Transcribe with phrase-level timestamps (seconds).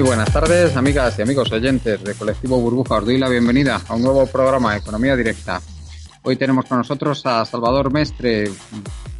[0.00, 2.96] Muy buenas tardes, amigas y amigos oyentes de Colectivo Burbuja.
[2.96, 5.60] Os bienvenida a un nuevo programa Economía Directa.
[6.22, 8.50] Hoy tenemos con nosotros a Salvador Mestre,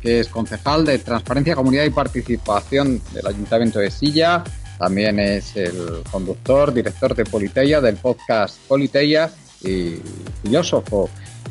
[0.01, 4.43] que es concejal de Transparencia, Comunidad y Participación del Ayuntamiento de Silla.
[4.79, 10.01] También es el conductor, director de Politeia, del podcast Politeia y
[10.43, 11.11] filósofo.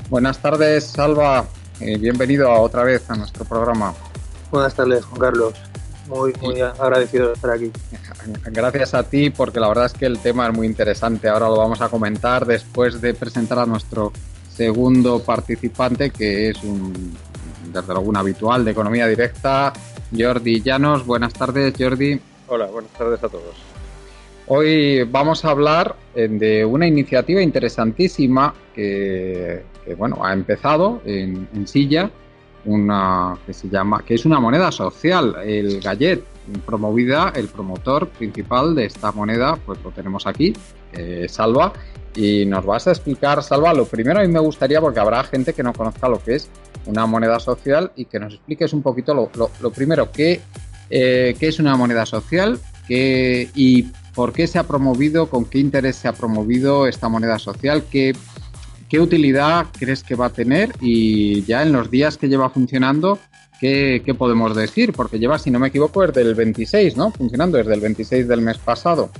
[0.09, 1.45] Buenas tardes, Salva.
[1.79, 3.93] Bienvenido otra vez a nuestro programa.
[4.49, 5.68] Buenas tardes, Juan Carlos.
[6.09, 7.71] Muy, muy agradecido de estar aquí.
[8.51, 11.29] Gracias a ti, porque la verdad es que el tema es muy interesante.
[11.29, 14.11] Ahora lo vamos a comentar después de presentar a nuestro
[14.51, 17.15] segundo participante, que es un,
[17.71, 19.71] desde luego, un habitual de economía directa,
[20.17, 21.05] Jordi Llanos.
[21.05, 22.19] Buenas tardes, Jordi.
[22.47, 23.55] Hola, buenas tardes a todos.
[24.47, 29.63] Hoy vamos a hablar eh, de una iniciativa interesantísima que,
[29.95, 32.09] bueno, ha empezado en, en Silla
[32.65, 36.23] una que se llama, que es una moneda social, el Gallet,
[36.65, 40.53] promovida, el promotor principal de esta moneda, pues lo tenemos aquí,
[40.93, 41.73] eh, Salva,
[42.15, 45.53] y nos vas a explicar, Salva, lo primero a mí me gustaría, porque habrá gente
[45.53, 46.49] que no conozca lo que es
[46.85, 49.29] una moneda social y que nos expliques un poquito lo,
[49.61, 50.41] lo, primero, ¿qué,
[50.89, 53.83] eh, qué es una moneda social qué, y
[54.15, 58.13] por qué se ha promovido, con qué interés se ha promovido esta moneda social, qué
[58.89, 60.73] ¿Qué utilidad crees que va a tener?
[60.81, 63.19] Y ya en los días que lleva funcionando,
[63.59, 64.93] ¿qué, podemos decir?
[64.93, 67.11] Porque lleva, si no me equivoco, desde el 26, ¿no?
[67.11, 69.11] Funcionando desde el 26 del mes pasado.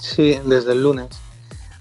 [0.00, 1.06] Sí, desde el lunes.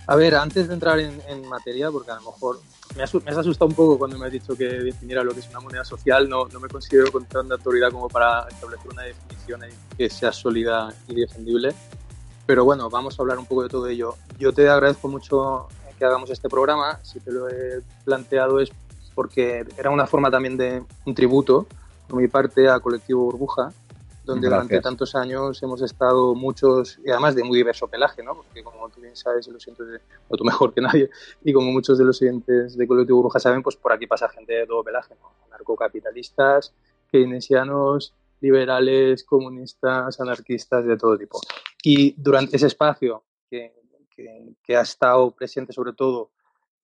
[0.05, 2.59] A ver, antes de entrar en, materia, porque a lo mejor
[2.95, 5.61] me has, asustado un poco cuando me has dicho que definiera lo que es una
[5.61, 6.29] moneda social.
[6.29, 9.61] No, no me considero con tanta autoridad como para establecer una definición
[9.97, 11.73] que sea sólida y defendible.
[12.45, 14.15] Pero bueno, vamos a hablar un poco de todo ello.
[14.37, 15.67] Yo te agradezco mucho
[15.97, 18.71] que hagamos este programa, si te lo he planteado es
[19.13, 21.65] porque era una forma también de un tributo
[22.07, 23.71] por mi parte a Colectivo Burbuja,
[24.25, 28.35] donde durante tantos años hemos estado muchos, y además de muy diverso pelaje, ¿no?
[28.35, 29.83] porque como tú bien sabes, y lo siento,
[30.27, 31.09] o tú mejor que nadie,
[31.43, 34.53] y como muchos de los oyentes de Colectivo Burbuja saben, pues por aquí pasa gente
[34.53, 35.31] de todo pelaje, ¿no?
[35.51, 36.73] narcocapitalistas,
[37.11, 41.39] keynesianos, liberales, comunistas, anarquistas, de todo tipo.
[41.83, 43.73] Y durante ese espacio que
[44.15, 46.31] que, ha estado presente sobre todo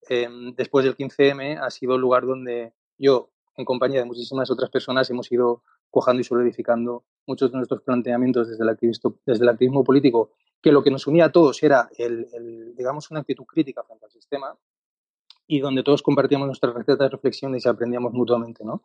[0.09, 4.69] em, después del 15M, ha sido el lugar donde yo, en compañía de muchísimas otras
[4.69, 8.78] personas, hemos ido cojando y solidificando muchos de nuestros planteamientos desde el,
[9.25, 10.31] desde el activismo político,
[10.62, 14.12] que lo que nos unía a todos era, el, digamos, una actitud crítica frente al
[14.12, 14.56] sistema
[15.48, 18.63] y donde todos compartíamos nuestras recetas reflexiones y aprendíamos mutuamente.
[18.63, 18.84] ¿no?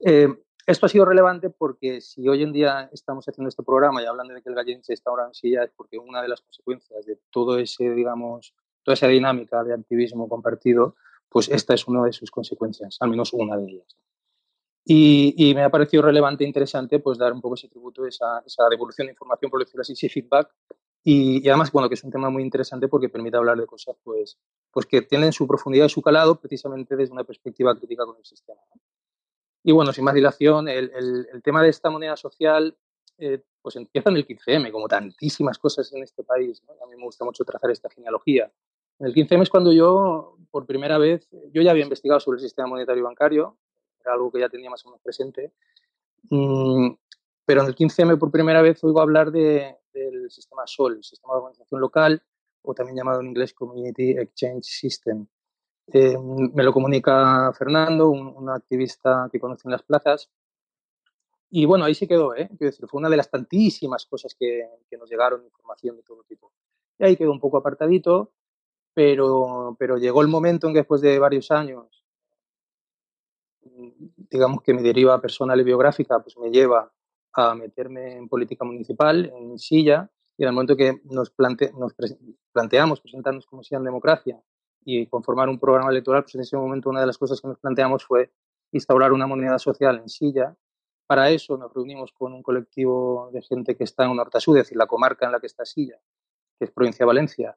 [0.00, 0.28] Eh,
[0.66, 4.34] esto ha sido relevante porque si hoy en día estamos haciendo este programa y hablando
[4.34, 7.18] de que el gallense está ahora en silla es porque una de las consecuencias de
[7.30, 10.94] todo ese, digamos, toda esa dinámica de activismo compartido,
[11.28, 13.96] pues esta es una de sus consecuencias, al menos una de ellas.
[14.84, 18.68] Y, me ha parecido relevante e interesante pues dar un poco ese tributo, esa, esa
[18.68, 20.50] devolución de información, por decirlo así, ese feedback.
[21.04, 24.38] Y, además, bueno, que es un tema muy interesante porque permite hablar de cosas pues,
[24.70, 28.24] pues que tienen su profundidad y su calado precisamente desde una perspectiva crítica con el
[28.24, 28.60] sistema.
[29.64, 30.90] Y bueno, sin más dilación, el,
[31.32, 32.76] el, tema de esta moneda social
[33.18, 36.62] eh, pues empieza en el 15M, como tantísimas cosas en este país.
[36.82, 38.50] A mí me gusta mucho trazar esta genealogía.
[38.98, 42.42] En el 15M es cuando yo, por primera vez, yo ya había investigado sobre el
[42.42, 43.56] sistema monetario bancario,
[44.00, 45.52] era algo que ya tenía más o menos presente,
[46.30, 46.90] mm,
[47.44, 51.34] pero en el 15M por primera vez oigo hablar de, del sistema SOL, el sistema
[51.34, 52.22] de organización local,
[52.62, 55.26] o también llamado en inglés Community Exchange System.
[55.88, 60.30] Eh, me lo comunica Fernando, un, activista que conoce en las plazas.
[61.50, 62.48] Y bueno, ahí se quedó, ¿eh?
[62.56, 66.22] Quiero decir, fue una de las tantísimas cosas que, que, nos llegaron, información de todo
[66.24, 66.52] tipo.
[66.98, 68.32] Y ahí quedó un poco apartadito,
[68.94, 72.04] pero, pero llegó el momento en que después de varios años,
[74.30, 76.90] digamos que mi deriva personal y biográfica, pues me lleva
[77.34, 81.94] a meterme en política municipal, en silla, y en el momento que nos, plante, nos
[82.52, 84.42] planteamos presentarnos como silla en democracia
[84.84, 87.58] y conformar un programa electoral, pues en ese momento una de las cosas que nos
[87.58, 88.30] planteamos fue
[88.72, 90.56] instaurar una moneda social en Silla.
[91.06, 94.78] Para eso nos reunimos con un colectivo de gente que está en Nortasud, es decir,
[94.78, 95.98] la comarca en la que está Silla,
[96.58, 97.56] que es provincia de Valencia,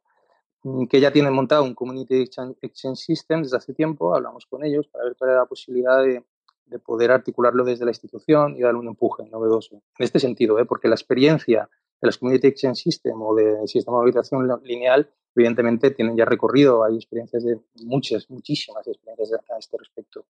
[0.63, 2.21] mm, que ya tienen montado un Community
[2.61, 6.23] Exchange System desde hace tiempo, hablamos con ellos para ver cuál era la posibilidad de,
[6.65, 9.75] de poder articularlo desde la institución y darle un empuje novedoso.
[9.75, 10.65] En este sentido, ¿eh?
[10.65, 11.69] porque la experiencia
[12.01, 16.83] de las Community Exchange System o del sistema de habitación lineal evidentemente tienen ya recorrido,
[16.83, 20.25] hay experiencias de muchas, muchísimas experiencias a este respecto.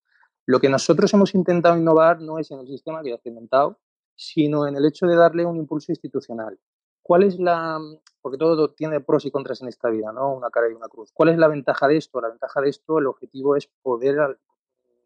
[0.46, 3.78] Lo que nosotros hemos intentado innovar no es en el sistema que ya está inventado,
[4.14, 6.58] sino en el hecho de darle un impulso institucional.
[7.02, 7.78] ¿Cuál es la,
[8.20, 10.34] porque todo tiene pros y contras en esta vida, ¿no?
[10.34, 11.12] Una cara y una cruz.
[11.12, 12.20] ¿Cuál es la ventaja de esto?
[12.20, 14.40] La ventaja de esto, el objetivo es poder,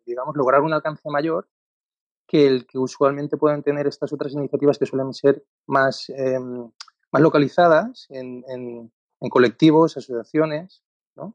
[0.06, 1.46] digamos, lograr un alcance mayor
[2.26, 6.70] que el que usualmente pueden tener estas otras iniciativas que suelen ser más, em,
[7.10, 8.92] más localizadas en, en,
[9.28, 10.82] colectivos, asociaciones,
[11.14, 11.34] ¿no?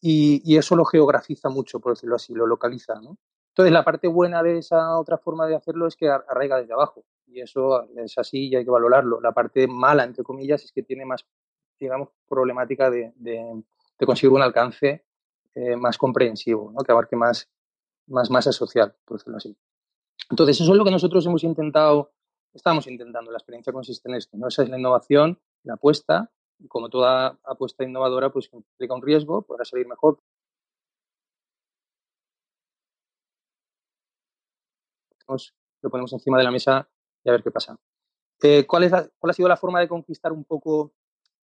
[0.00, 3.18] Y, y, eso lo geografiza mucho, por decirlo así, lo localiza, ¿no?
[3.48, 7.04] Entonces, la parte buena de esa otra forma de hacerlo es que arraiga desde abajo,
[7.26, 9.20] y eso es así y hay que valorarlo.
[9.20, 11.26] La parte mala, entre comillas, es que tiene más,
[11.78, 13.62] digamos, problemática de, de,
[13.98, 15.04] de conseguir un alcance
[15.54, 16.84] eh, más comprensivo, ¿no?
[16.84, 17.48] que abarque más,
[18.08, 19.56] más masa social, por decirlo así.
[20.30, 22.12] Entonces, eso es lo que nosotros hemos intentado,
[22.52, 24.48] estamos intentando, la experiencia consiste en esto, ¿no?
[24.48, 26.30] Esa es la innovación, la apuesta,
[26.68, 30.18] como toda apuesta innovadora, pues implica un riesgo, podrá salir mejor.
[35.82, 36.88] Lo ponemos encima de la mesa
[37.24, 37.76] y a ver qué pasa.
[38.42, 40.92] Eh, ¿cuál, es ¿Cuál ha sido la forma de conquistar un poco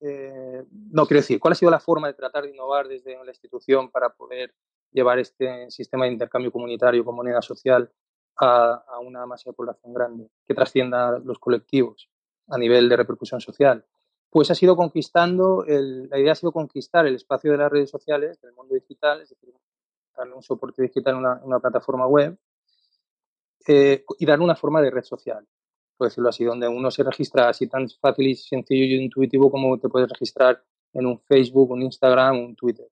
[0.05, 3.31] eh, no quiero decir, ¿cuál ha sido la forma de tratar de innovar desde la
[3.31, 4.53] institución para poder
[4.91, 7.89] llevar este sistema de intercambio comunitario con moneda social
[8.35, 12.09] a, una masa de población grande que trascienda los colectivos
[12.49, 13.85] a nivel de repercusión social?
[14.33, 18.41] Pues ha sido conquistando, la idea ha sido conquistar el espacio de las redes sociales,
[18.41, 19.53] del mundo digital, es decir,
[20.17, 22.35] darle un soporte digital en una, plataforma web
[23.67, 25.47] eh, y darle una forma de red social
[25.97, 29.77] por decirlo así, donde uno se registra así tan fácil y sencillo y intuitivo como
[29.79, 30.63] te puedes registrar
[30.93, 32.87] en un Facebook, un Instagram, un Twitter.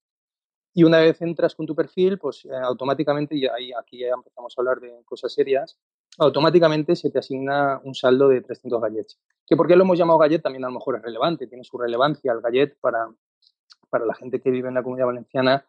[0.73, 4.53] Y una vez entras con tu perfil, pues eh, automáticamente, y ahí aquí ya empezamos
[4.57, 5.77] a hablar de cosas serias,
[6.17, 9.19] automáticamente se te asigna un saldo de 300 gallettes.
[9.45, 11.77] Que por qué lo hemos llamado gallet también a lo mejor es relevante, tiene su
[11.77, 13.09] relevancia el gallet para,
[13.89, 15.65] para la gente que vive en la comunidad valenciana,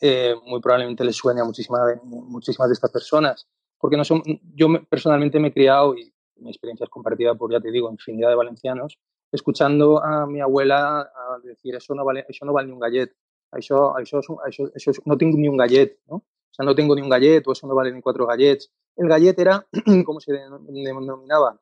[0.00, 3.48] eh, muy probablemente les suene a muchísimas, muchísimas de estas personas.
[3.78, 4.22] Porque no son,
[4.54, 8.28] yo personalmente me he criado y mi experiencia es compartida por, ya te digo, infinidad
[8.28, 8.98] de valencianos,
[9.30, 13.12] escuchando a mi abuela a decir, eso no vale, eso no vale ni un gallet,
[13.52, 16.16] eso, eso, eso, eso, no tengo ni un gallet, ¿no?
[16.16, 18.70] O sea, no tengo ni un gallet o eso no vale ni cuatro gallets.
[18.96, 19.66] El gallet era,
[20.04, 21.60] como se denominaba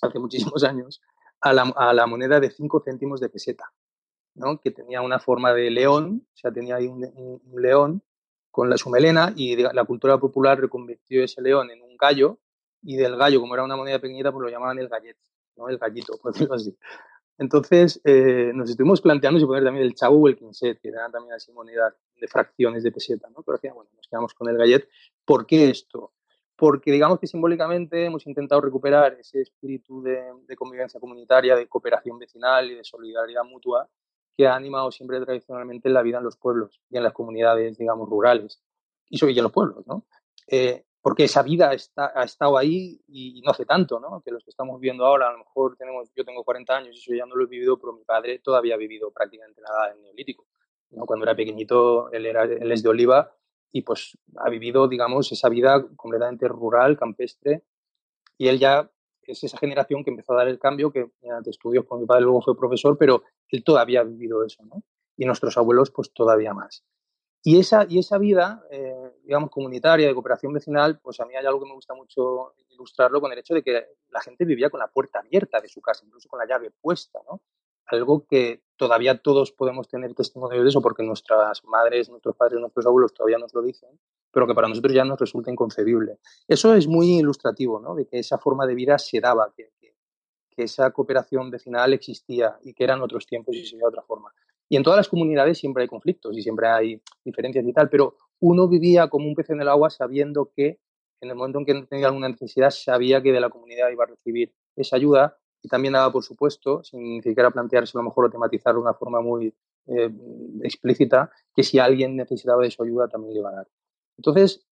[0.00, 1.00] hace muchísimos años,
[1.40, 3.72] a la, a la moneda de 5 céntimos de peseta,
[4.34, 4.60] ¿no?
[4.60, 7.04] que tenía una forma de león, o sea, tenía ahí un,
[7.44, 8.02] un león
[8.50, 12.38] con la, su melena y la cultura popular reconvirtió ese león en un gallo
[12.82, 15.16] y del gallo, como era una moneda pequeñita, pues lo llamaban el gallet,
[15.56, 15.68] ¿no?
[15.68, 16.76] El gallito, por decirlo así.
[17.40, 21.10] Entonces, eh, nos estuvimos planteando si poner también el chavo o el quinset, que eran
[21.10, 23.42] también así monedas de fracciones de peseta, ¿no?
[23.42, 24.86] Pero decía, bueno, nos quedamos con el gallet.
[25.24, 26.12] ¿Por qué esto?
[26.54, 32.18] Porque digamos que simbólicamente hemos intentado recuperar ese espíritu de, de convivencia comunitaria, de cooperación
[32.18, 33.88] vecinal y de solidaridad mutua
[34.36, 38.06] que ha animado siempre tradicionalmente la vida en los pueblos y en las comunidades, digamos,
[38.06, 38.62] rurales
[39.08, 40.04] y sobre en los pueblos, ¿no?
[40.46, 44.20] Eh, porque esa vida está, ha estado ahí y no hace tanto, ¿no?
[44.20, 46.98] Que los que estamos viviendo ahora, a lo mejor tenemos, yo tengo 40 años y
[46.98, 50.02] eso ya no lo he vivido, pero mi padre todavía ha vivido prácticamente nada en
[50.02, 50.46] neolítico.
[50.90, 51.06] ¿no?
[51.06, 53.32] Cuando era pequeñito, él, era, él es de Oliva
[53.72, 57.62] y pues ha vivido, digamos, esa vida completamente rural, campestre,
[58.36, 58.90] y él ya
[59.22, 62.22] es esa generación que empezó a dar el cambio, que mediante estudios con mi padre
[62.22, 64.82] luego fue profesor, pero él todavía ha vivido eso, ¿no?
[65.16, 66.84] Y nuestros abuelos, pues todavía más.
[67.42, 71.46] Y esa, y esa vida, eh, digamos, comunitaria, de cooperación vecinal, pues a mí hay
[71.46, 74.80] algo que me gusta mucho ilustrarlo con el hecho de que la gente vivía con
[74.80, 77.40] la puerta abierta de su casa, incluso con la llave puesta, ¿no?
[77.86, 82.84] Algo que todavía todos podemos tener testimonio de eso porque nuestras madres, nuestros padres, nuestros
[82.86, 84.00] abuelos todavía nos lo dicen,
[84.32, 86.18] pero que para nosotros ya nos resulta inconcebible.
[86.48, 87.94] Eso es muy ilustrativo, ¿no?
[87.94, 89.94] De que esa forma de vida se daba, que, que,
[90.50, 94.34] que esa cooperación vecinal existía y que eran otros tiempos y se de otra forma.
[94.70, 98.16] Y en todas las comunidades siempre hay conflictos y siempre hay diferencias y tal, pero
[98.38, 100.78] uno vivía como un pez en el agua sabiendo que
[101.20, 104.06] en el momento en que tenía alguna necesidad sabía que de la comunidad iba a
[104.06, 108.30] recibir esa ayuda y también daba por supuesto, sin siquiera plantearse a lo mejor o
[108.30, 109.52] tematizarlo de una forma muy
[109.88, 110.10] eh,
[110.62, 113.68] explícita, que si alguien necesitaba de su ayuda también le iba a dar.
[114.16, 114.64] Entonces,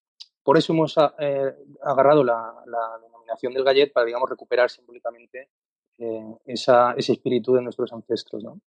[0.44, 5.50] por eso hemos eh, agarrado la, la, denominación del gallet para, digamos, recuperar simbólicamente
[5.98, 8.44] eh, esa, ese espíritu de nuestros ancestros.
[8.44, 8.60] ¿no?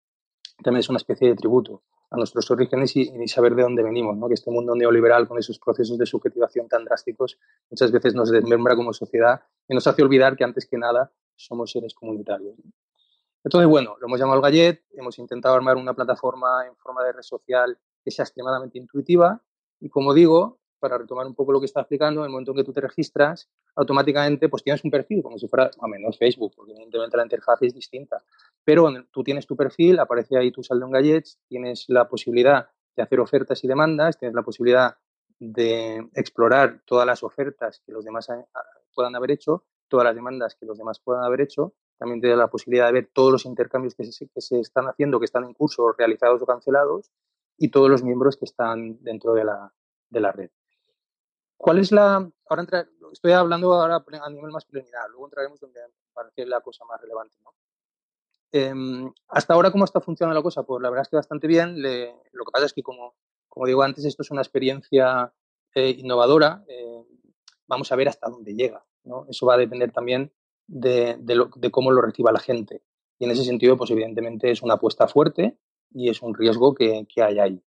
[0.64, 4.28] También es una especie de tributo a nuestros orígenes y, saber de dónde venimos, ¿no?
[4.28, 7.38] que este mundo neoliberal con esos procesos de subjetivación tan drásticos
[7.70, 11.72] muchas veces nos desmembra como sociedad y nos hace olvidar que antes que nada somos
[11.72, 12.56] seres comunitarios.
[13.44, 17.22] Entonces, bueno, lo hemos llamado Gallet, hemos intentado armar una plataforma en forma de red
[17.22, 19.42] social que sea extremadamente intuitiva
[19.80, 22.58] y, como digo, para retomar un poco lo que está explicando, en el momento en
[22.58, 26.54] que tú te registras, automáticamente pues tienes un perfil, como si fuera, a menos Facebook,
[26.56, 28.24] porque evidentemente la interfaz es distinta.
[28.64, 33.04] Pero tú tienes tu perfil, aparece ahí tu saldo en Gallets, tienes la posibilidad de
[33.04, 34.98] hacer ofertas y demandas, tienes la posibilidad
[35.40, 38.28] de explorar todas las ofertas que los demás
[38.94, 42.50] puedan haber hecho, todas las demandas que los demás puedan haber hecho, también tienes la
[42.50, 45.54] posibilidad de ver todos los intercambios que se, que se están haciendo, que están en
[45.54, 47.12] curso, realizados o cancelados,
[47.58, 49.74] y todos los miembros que están dentro de la,
[50.10, 50.50] de la red.
[51.58, 52.30] ¿Cuál es la...
[52.50, 52.66] Ahora
[53.12, 55.82] estoy hablando ahora a nivel más preliminar, luego entraremos donde
[56.14, 57.36] parece la cosa más relevante.
[57.44, 57.54] ¿no?
[58.52, 60.64] Em, hasta ahora, ¿cómo está funcionando la cosa?
[60.64, 61.82] Pues la verdad es que bastante bien.
[61.82, 63.16] lo que pasa es que, como,
[63.48, 65.34] como digo antes, esto es una experiencia
[65.76, 66.64] eh, innovadora.
[66.68, 67.04] Eh,
[67.68, 68.84] vamos a ver hasta dónde llega.
[69.04, 69.26] ¿no?
[69.30, 70.32] Eso va a depender también
[70.68, 72.84] de, de, cómo lo reciba la gente.
[73.20, 75.58] Y en ese sentido, pues evidentemente es una apuesta fuerte
[75.92, 77.64] y es un riesgo que, que hay ahí.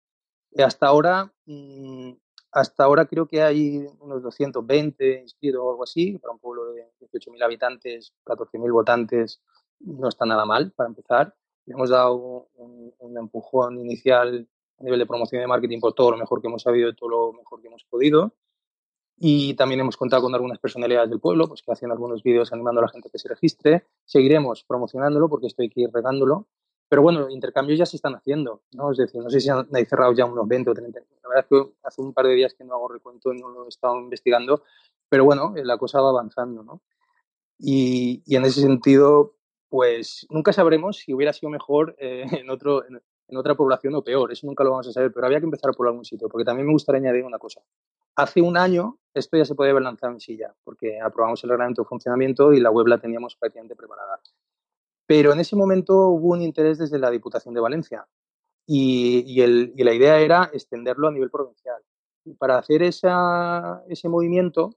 [0.59, 2.13] Hasta ahora, mm,
[2.53, 6.91] hasta ahora creo que hay unos 220 inscritos o algo así, para un pueblo de
[7.01, 9.43] 18.000 habitantes, 14.000 votantes,
[9.85, 11.35] no está nada mal para empezar.
[11.67, 14.49] Le hemos dado un, empujón inicial
[14.79, 16.95] a nivel de promoción y de marketing por todo lo mejor que hemos sabido y
[16.95, 18.35] todo lo mejor que hemos podido.
[19.17, 22.81] Y también hemos contado con algunas personalidades del pueblo, pues que hacen algunos vídeos animando
[22.81, 23.87] a la gente que se registre.
[24.05, 26.49] Seguiremos promocionándolo porque esto hay que regándolo.
[26.89, 28.91] Pero bueno, intercambios ya se están haciendo, ¿no?
[28.91, 31.01] Es decir, no sé si han, cerrado ya unos 20 o 30.
[31.23, 33.49] La verdad es que hace un par de días que no hago recuento y no
[33.49, 34.63] lo he estado investigando,
[35.09, 36.83] pero bueno, la cosa va avanzando, ¿no?
[37.59, 39.37] Y en ese sentido,
[39.73, 43.01] pues nunca sabremos si hubiera sido mejor eh, en, otro, en,
[43.39, 45.87] otra población o peor, eso nunca lo vamos a saber, pero había que empezar por
[45.89, 47.63] algún sitio, porque también me gustaría añadir una cosa.
[48.15, 51.81] Hace un año esto ya se podía haber lanzado en silla, porque aprobamos el reglamento
[51.81, 54.21] de funcionamiento y la web la teníamos prácticamente preparada.
[55.07, 58.07] Pero en ese momento hubo un interés desde la Diputación de Valencia
[58.67, 59.43] y
[59.83, 61.81] la idea era extenderlo a nivel provincial.
[62.27, 64.77] Y para hacer esa, ese movimiento,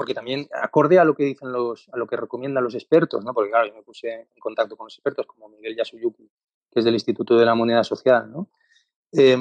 [0.00, 3.34] porque también acorde a lo que dicen los, a lo que recomiendan los expertos, ¿no?
[3.34, 6.26] Porque claro, yo me puse en contacto con los expertos como Miguel Yasuyuki,
[6.70, 8.48] que es del Instituto de la Moneda Social, ¿no?
[9.12, 9.36] Eh,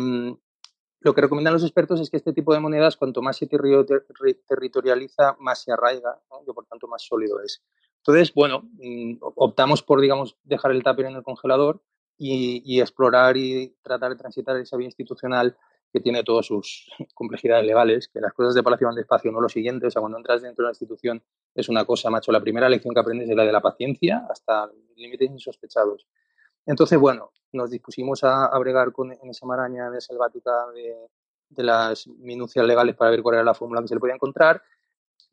[0.99, 5.37] lo que recomiendan los expertos es que este tipo de monedas, cuanto más se territorializa,
[5.39, 6.41] más se arraiga, ¿no?
[6.45, 7.63] y por tanto más sólido es.
[7.99, 11.81] Entonces, bueno, mm, optamos por, digamos, dejar el tupper en el congelador
[12.17, 15.55] y, y, explorar y tratar de transitar esa vía institucional
[15.91, 19.49] que tiene todas sus complejidades legales, que las cosas de Palacio van despacio, no lo
[19.49, 19.87] siguiente.
[19.87, 21.21] O sea, cuando entras dentro de la institución
[21.53, 22.31] es una cosa, macho.
[22.31, 26.07] La primera lección que aprendes es la de la paciencia hasta límites insospechados.
[26.65, 30.95] Entonces, bueno, nos dispusimos a, a bregar con, en esa maraña de selvática de,
[31.49, 34.61] de las minucias legales para ver cuál era la fórmula que se le podía encontrar.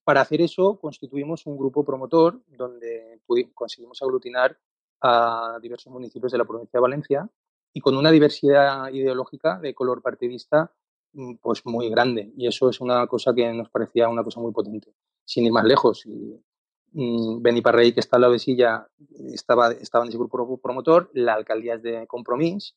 [0.02, 3.20] Para hacer eso, constituimos un grupo promotor donde
[3.54, 4.56] conseguimos aglutinar
[5.00, 7.30] a diversos municipios de la provincia de Valencia
[7.76, 10.72] y con una diversidad ideológica de color partidista
[11.12, 12.32] mm, pues muy grande.
[12.36, 14.94] Y eso es una cosa que nos parecía una cosa muy potente.
[15.24, 16.40] Sin ir más lejos, y
[16.98, 18.88] Mm, Parrey, que está en la Besilla,
[19.34, 22.74] estaba, estaba en ese grupo promotor, la alcaldía es de Compromís,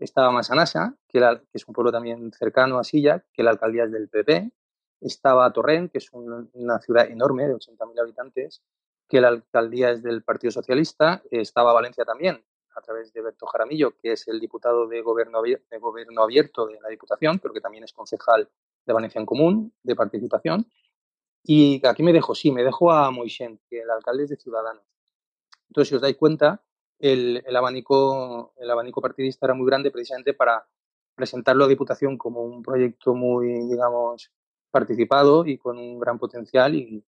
[0.00, 3.92] estaba Masanasa, que, que, es un pueblo también cercano a Silla, que la alcaldía es
[3.92, 4.50] del PP,
[5.00, 8.60] estaba Torrent, que es una ciudad enorme de 80.000 habitantes,
[9.08, 12.42] que la alcaldía es del Partido Socialista, estaba Valencia también,
[12.80, 16.80] a través de Berto Jaramillo, que es el diputado de gobierno, de gobierno abierto de
[16.80, 18.48] la Diputación, pero que también es concejal
[18.84, 20.66] de Valencia en Común, de participación,
[21.42, 24.84] y aquí me dejo, sí, me dejo a Moixent, que el alcalde es de Ciudadanos.
[25.68, 26.62] Entonces, si os dais cuenta,
[26.98, 30.66] el, el, abanico, el abanico partidista era muy grande precisamente para
[31.14, 34.30] presentarlo a Diputación como un proyecto muy, digamos,
[34.70, 36.74] participado y con un gran potencial.
[36.74, 37.04] Y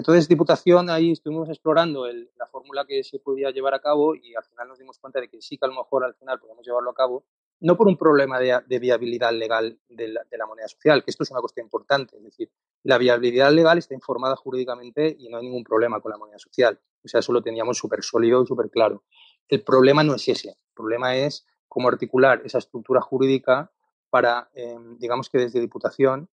[0.00, 4.34] entonces, Diputación, ahí estuvimos explorando el, la fórmula que se podía llevar a cabo y
[4.34, 6.64] al final nos dimos cuenta de que sí que a lo mejor al final podemos
[6.64, 7.26] llevarlo a cabo,
[7.60, 11.10] no por un problema de, de viabilidad legal de la, de la, moneda social, que
[11.10, 12.50] esto es una cuestión importante, es decir,
[12.82, 16.80] la viabilidad legal está informada jurídicamente y no hay ningún problema con la moneda social.
[17.04, 19.04] O sea, eso lo teníamos súper sólido y súper claro.
[19.48, 23.70] El problema no es ese, el problema es cómo articular esa estructura jurídica
[24.08, 26.30] para, eh, digamos que desde Diputación,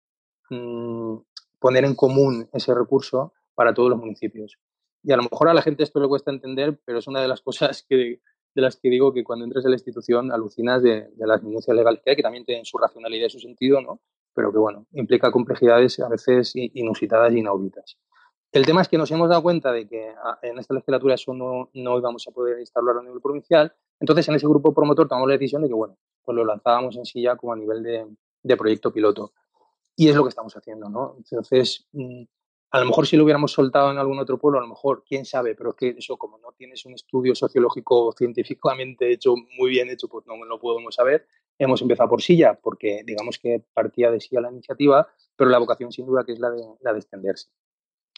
[0.50, 1.18] mmm,
[1.60, 4.60] poner en común ese recurso para todos los municipios.
[5.02, 7.28] Y a lo mejor a la gente esto le cuesta entender, pero es una de
[7.28, 8.22] las cosas que,
[8.54, 11.76] de las que digo que cuando entras en la institución alucinas de, de las minucias
[11.76, 14.00] legales que hay, que también tienen su racionalidad y su sentido, ¿no?
[14.36, 17.98] pero que bueno, implica complejidades a veces inusitadas y inauditas.
[18.52, 21.34] El tema es que nos hemos dado cuenta de que ah, en esta legislatura eso
[21.34, 25.28] no, no íbamos a poder instalarlo a nivel provincial, entonces en ese grupo promotor tomamos
[25.28, 28.06] la decisión de que, bueno, pues lo lanzábamos en sí ya como a nivel de,
[28.44, 29.34] de proyecto piloto.
[29.96, 31.16] Y es lo que estamos haciendo, ¿no?
[31.18, 32.24] Entonces, mm,
[32.70, 35.26] a lo mejor si lo hubiéramos soltado en algún otro pueblo, a lo mejor, quién
[35.26, 39.90] sabe, pero es que eso, como no tienes un estudio sociológico científicamente hecho, muy bien
[39.90, 41.28] hecho, pues no lo podemos saber.
[41.58, 45.92] Hemos empezado por Silla, porque digamos que partía de Silla la iniciativa, pero la vocación
[45.92, 47.50] sin duda que es la de, la de extenderse.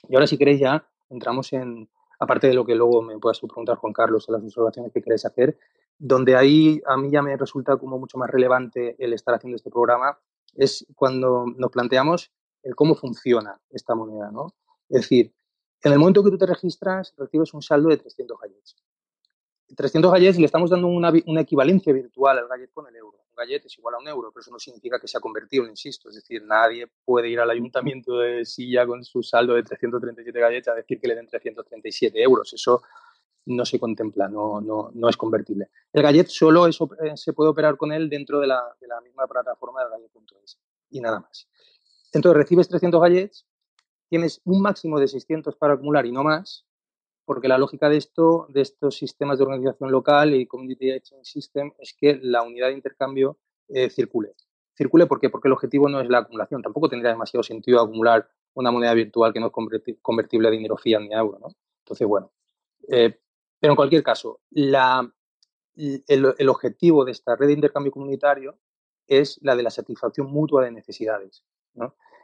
[0.07, 1.89] Y ahora, si queréis, ya entramos en,
[2.19, 5.25] aparte de lo que luego me puedas preguntar, Juan Carlos, en las observaciones que queréis
[5.25, 5.57] hacer,
[5.97, 9.69] donde ahí a mí ya me resulta como mucho más relevante el estar haciendo este
[9.69, 10.17] programa,
[10.55, 12.31] es cuando nos planteamos
[12.63, 14.53] el cómo funciona esta moneda, ¿no?
[14.89, 15.33] Es decir,
[15.83, 18.75] en el momento que tú te registras, recibes un saldo de 300 gallets.
[19.75, 23.19] 300 gallets le estamos dando una, una, equivalencia virtual al gallet con el euro.
[23.29, 26.09] Un gallet es igual a un euro, pero eso no significa que sea convertible, insisto.
[26.09, 30.67] Es decir, nadie puede ir al ayuntamiento de Silla con su saldo de 337 gallets
[30.67, 32.51] a decir que le den 337 euros.
[32.53, 32.81] Eso
[33.45, 35.69] no se contempla, no, no, no es convertible.
[35.91, 39.01] El Gallet solo eso, eh, se puede operar con él dentro de la, de la
[39.01, 40.59] misma plataforma de Gallet.es
[40.91, 41.47] y nada más.
[42.13, 43.47] Entonces recibes 300 Gallets,
[44.09, 46.65] tienes un máximo de 600 para acumular y no más,
[47.25, 51.71] porque la lógica de esto, de estos sistemas de organización local y Community Exchange System
[51.77, 53.37] es que la unidad de intercambio
[53.67, 54.33] eh, circule.
[54.75, 55.29] Circule ¿por qué?
[55.29, 56.61] porque el objetivo no es la acumulación.
[56.61, 61.01] Tampoco tendría demasiado sentido acumular una moneda virtual que no es convertible a dinero fiat
[61.01, 61.37] ni a euro.
[61.39, 61.55] ¿no?
[61.83, 62.31] Entonces, bueno,
[62.87, 63.19] eh,
[63.59, 64.75] pero en cualquier caso, el,
[66.49, 68.57] objetivo de esta red de intercambio comunitario
[69.07, 71.43] es la de la satisfacción mutua de necesidades.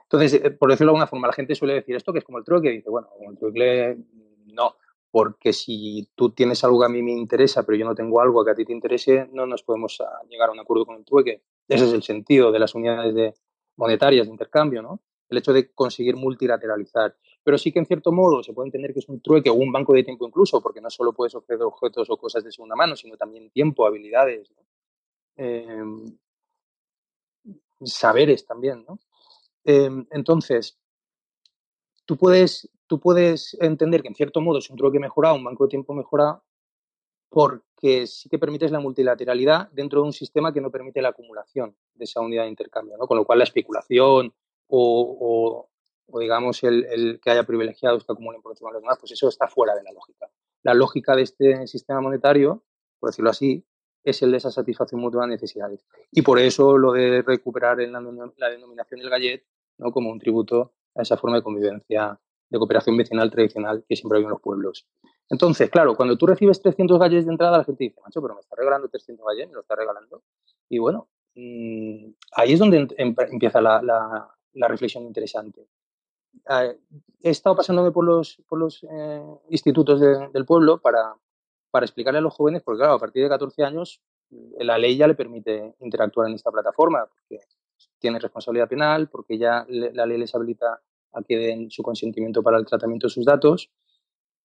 [0.03, 2.37] Entonces, eh, por decirlo de alguna forma, la gente suele decir esto que es como
[2.37, 3.97] el trueque, dice, bueno, el trueque
[4.45, 4.75] no,
[5.11, 8.43] porque si tú tienes algo que a mí me interesa, pero yo no tengo algo
[8.43, 11.05] que a ti te interese, no nos podemos ah, llegar a un acuerdo con el
[11.05, 11.41] trueque.
[11.67, 13.33] Ese es el sentido de las unidades de,
[13.77, 15.01] monetarias de intercambio, ¿no?
[15.29, 19.01] El hecho de conseguir multilateralizar pero sí que en cierto modo se puede entender que
[19.01, 22.09] es un trueque o un banco de tiempo incluso, porque no solo puedes ofrecer objetos
[22.09, 24.51] o cosas de segunda mano, sino también tiempo, habilidades,
[25.35, 26.17] em,
[27.83, 28.97] saberes también, ¿no?
[29.65, 30.77] Em, entonces,
[32.05, 35.65] tú puedes, tú puedes entender que en cierto modo es un trueque mejorado, un banco
[35.65, 36.43] de tiempo mejorado,
[37.29, 41.75] porque sí que permites la multilateralidad dentro de un sistema que no permite la acumulación
[41.95, 43.07] de esa unidad de intercambio, ¿no?
[43.07, 44.33] Con lo cual la especulación
[44.67, 45.67] o,
[46.19, 49.47] digamos el, que haya privilegiados que acumulen por encima de los demás, pues eso está
[49.47, 50.29] fuera de la lógica.
[50.63, 52.63] La lógica de este sistema monetario,
[52.99, 53.65] por decirlo así,
[54.05, 55.83] es el de esa satisfacción mutua de necesidades.
[56.11, 57.99] Y por eso lo de recuperar en la,
[58.49, 59.43] denominación del gallet
[59.77, 59.91] ¿no?
[59.91, 64.23] como un tributo a esa forma de convivencia, de cooperación vecinal tradicional que siempre hay
[64.23, 64.87] en los pueblos.
[65.29, 68.41] Entonces, claro, cuando tú recibes 300 gallets de entrada, la gente dice, macho, pero me
[68.41, 70.23] está regalando 300 gallets, me lo está regalando.
[70.69, 73.81] Y bueno, mm, ahí es donde em, empieza la,
[74.53, 75.67] la reflexión interesante
[77.21, 81.15] he estado pasándome por los, por los eh, institutos del pueblo para,
[81.71, 84.01] para explicarle a los jóvenes, porque claro, a partir de 14 años
[84.59, 87.07] la ley ya le permite interactuar en esta plataforma,
[87.99, 90.81] tiene responsabilidad penal, porque ya la ley les habilita
[91.13, 93.71] a que den su consentimiento para el tratamiento de sus datos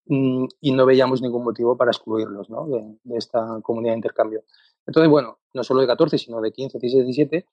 [0.05, 2.65] mm, y no veíamos ningún motivo para excluirlos ¿no?
[2.67, 4.43] de, de, esta comunidad de intercambio.
[4.85, 7.45] Entonces, bueno, no solo de 14, sino de 15, 16, 17,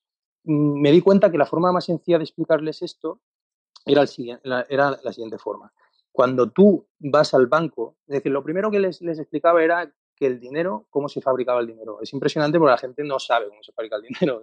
[0.45, 3.21] me di cuenta que la forma más sencilla de explicarles esto
[3.85, 4.05] era,
[4.45, 5.73] la, era la siguiente forma.
[6.13, 10.27] Cuando tú vas al banco, es decir, lo primero que les, les explicaba era que
[10.27, 12.01] el dinero, cómo se fabricaba el dinero.
[12.03, 14.43] Es impresionante porque la gente no sabe cómo se fabrica el dinero.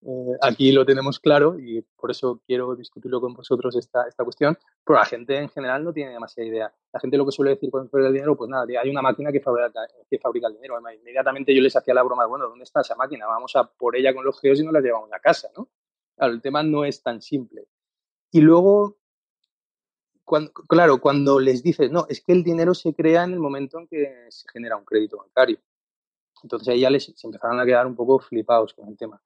[0.00, 4.56] Eh, aquí lo tenemos claro y por eso quiero discutirlo con vosotros esta, esta cuestión,
[4.84, 6.74] pero la gente en general no tiene demasiada idea.
[6.92, 9.32] La gente lo que suele decir cuando fabrica el dinero, pues nada, hay una máquina
[9.32, 10.78] que fabrica, que fabrica el dinero.
[10.78, 13.26] Inmediatamente yo les hacía la broma, bueno, ¿dónde está esa máquina?
[13.26, 15.68] Vamos a por ella con los geos y nos la llevamos a casa, ¿no?
[16.16, 17.66] Claro, el tema no es tan simple.
[18.30, 18.98] Y luego,
[20.68, 23.86] claro, cuando les dices, no, es que el dinero se crea en el momento en
[23.86, 25.58] que se genera un crédito bancario.
[26.42, 29.20] Entonces ahí ya les se empezaron a quedar un poco flipados con el tema.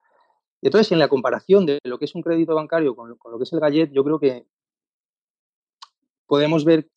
[0.61, 3.43] Y entonces, en la comparación de lo que es un crédito bancario con, lo que
[3.43, 4.47] es el gallet, yo creo que
[6.25, 6.89] podemos ver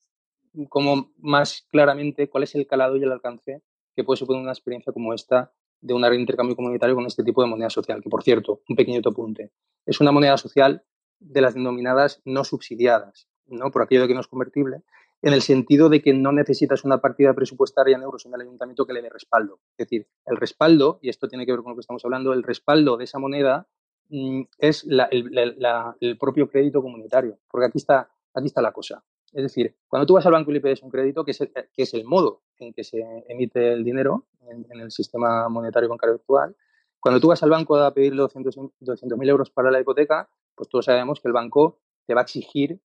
[0.69, 3.63] como más claramente cuál es el calado y el alcance
[3.95, 7.49] que puede suponer una experiencia como esta de un intercambio comunitario con este tipo de
[7.49, 9.51] moneda social, que por cierto, un pequeño apunte,
[9.85, 10.85] es una moneda social
[11.19, 13.71] de las denominadas no subsidiadas, ¿no?
[13.71, 14.83] por aquello de que no es convertible,
[15.23, 18.87] en el sentido de que no necesitas una partida presupuestaria en euros en el ayuntamiento
[18.87, 19.61] que le dé respaldo.
[19.77, 22.43] Es decir, el respaldo, y esto tiene que ver con lo que estamos hablando, el
[22.43, 23.67] respaldo de esa moneda
[24.11, 29.03] mm, es el, propio crédito comunitario, porque aquí está, aquí está la cosa.
[29.33, 31.51] Es decir, cuando tú vas al banco y le pides un crédito, que es el,
[31.53, 36.15] que es el modo en que se emite el dinero en, el sistema monetario bancario
[36.15, 36.57] actual,
[37.01, 40.87] cuando tú vas al banco a pedir 200.000 200 euros para la hipoteca, pues todos
[40.87, 42.81] sabemos que el banco te va a exigir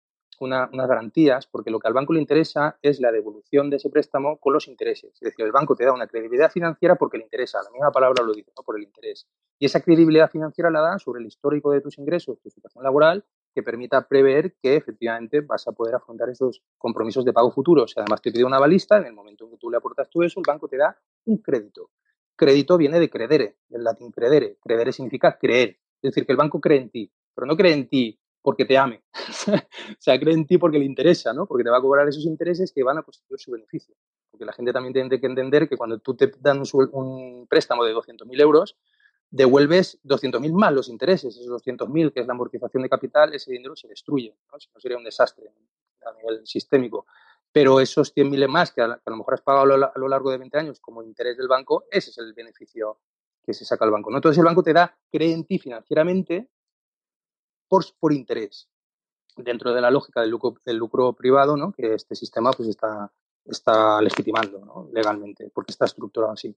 [0.45, 4.37] unas garantías, porque lo que al banco le interesa es la devolución de ese préstamo
[4.37, 5.13] con los intereses.
[5.13, 8.23] Es decir, el banco te da una credibilidad financiera porque le interesa, la misma palabra
[8.23, 8.63] lo dice, ¿no?
[8.63, 9.27] por el interés.
[9.59, 13.23] Y esa credibilidad financiera la da sobre el histórico de tus ingresos, tu situación laboral,
[13.53, 17.93] que permita prever que efectivamente vas a poder afrontar esos compromisos de pago futuros.
[17.97, 20.39] Además, te pide una balista, en el momento en que tú le aportas tú eso,
[20.39, 21.89] el banco te da un crédito.
[22.35, 24.57] Crédito viene de credere, del latín credere.
[24.61, 25.77] Credere significa creer.
[26.01, 28.77] Es decir, que el banco cree en ti pero no cree en ti porque te
[28.77, 29.03] ame.
[29.47, 31.45] o sea, cree en ti porque le interesa, ¿no?
[31.45, 33.95] Porque te va a cobrar esos intereses que van a constituir su beneficio.
[34.29, 37.93] Porque la gente también tiene que entender que cuando tú te dan un, préstamo de
[37.93, 38.77] 200.000 euros,
[39.29, 41.37] devuelves 200.000 más los intereses.
[41.37, 44.35] Esos 200.000, que es la amortización de capital, ese dinero se destruye.
[44.51, 44.59] ¿no?
[44.59, 45.51] Si no sería un desastre
[46.05, 47.05] a nivel sistémico.
[47.51, 50.57] Pero esos 100.000 más que a, lo mejor has pagado a lo, largo de 20
[50.57, 52.99] años como interés del banco, ese es el beneficio
[53.43, 54.09] que se saca al banco.
[54.09, 54.17] ¿no?
[54.17, 56.49] Entonces el banco te da, cree en ti financieramente
[57.99, 58.69] por, interés,
[59.37, 61.71] dentro de la lógica del lucro, privado, ¿no?
[61.71, 66.55] que este sistema pues, está, legitimando legalmente, porque está estructurado así.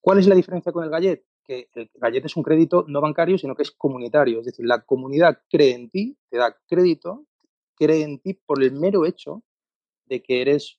[0.00, 1.24] ¿Cuál es la diferencia con el Gallet?
[1.44, 4.40] Que el Gallet es un crédito no bancario, sino que es comunitario.
[4.40, 7.26] Es decir, la comunidad cree en ti, te da crédito,
[7.74, 9.42] cree en ti por el mero hecho
[10.06, 10.78] de que eres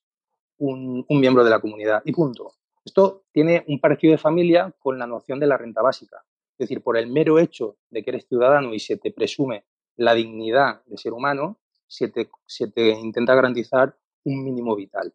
[0.58, 2.02] un miembro de la comunidad.
[2.06, 2.54] Y punto.
[2.86, 6.24] Esto tiene un parecido de familia con la noción de la renta básica.
[6.58, 9.66] Es decir, por el mero hecho de que eres ciudadano y se te presume
[9.98, 15.14] la dignidad de ser humano, se te, se te intenta garantizar un mínimo vital.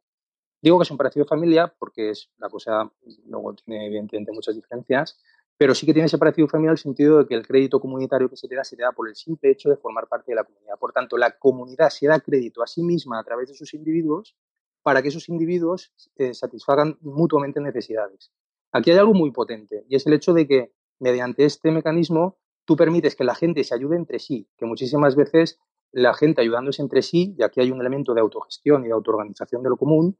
[0.62, 2.90] Digo que es un parecido de familia porque es la cosa,
[3.26, 5.18] luego tiene evidentemente muchas diferencias,
[5.56, 7.80] pero sí que tiene ese parecido de familia en el sentido de que el crédito
[7.80, 10.32] comunitario que se te da se te da por el simple hecho de formar parte
[10.32, 10.78] de la comunidad.
[10.78, 14.36] Por tanto, la comunidad se da crédito a sí misma a través de sus individuos
[14.82, 18.30] para que esos individuos eh, satisfagan mutuamente necesidades.
[18.72, 22.76] Aquí hay algo muy potente y es el hecho de que mediante este mecanismo tú
[22.76, 25.58] permites que la gente se ayude entre sí, que muchísimas veces
[25.92, 29.62] la gente ayudándose entre sí, y aquí hay un elemento de autogestión y de autoorganización
[29.62, 30.16] de lo común,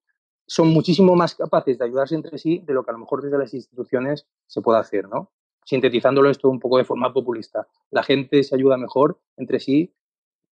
[0.47, 3.39] son muchísimo más capaces de ayudarse entre sí de lo que a lo mejor desde
[3.39, 5.31] las instituciones se puede hacer, ¿no?
[5.65, 7.69] Sintetizándolo esto un poco de forma populista.
[7.91, 9.95] La gente se ayuda mejor entre sí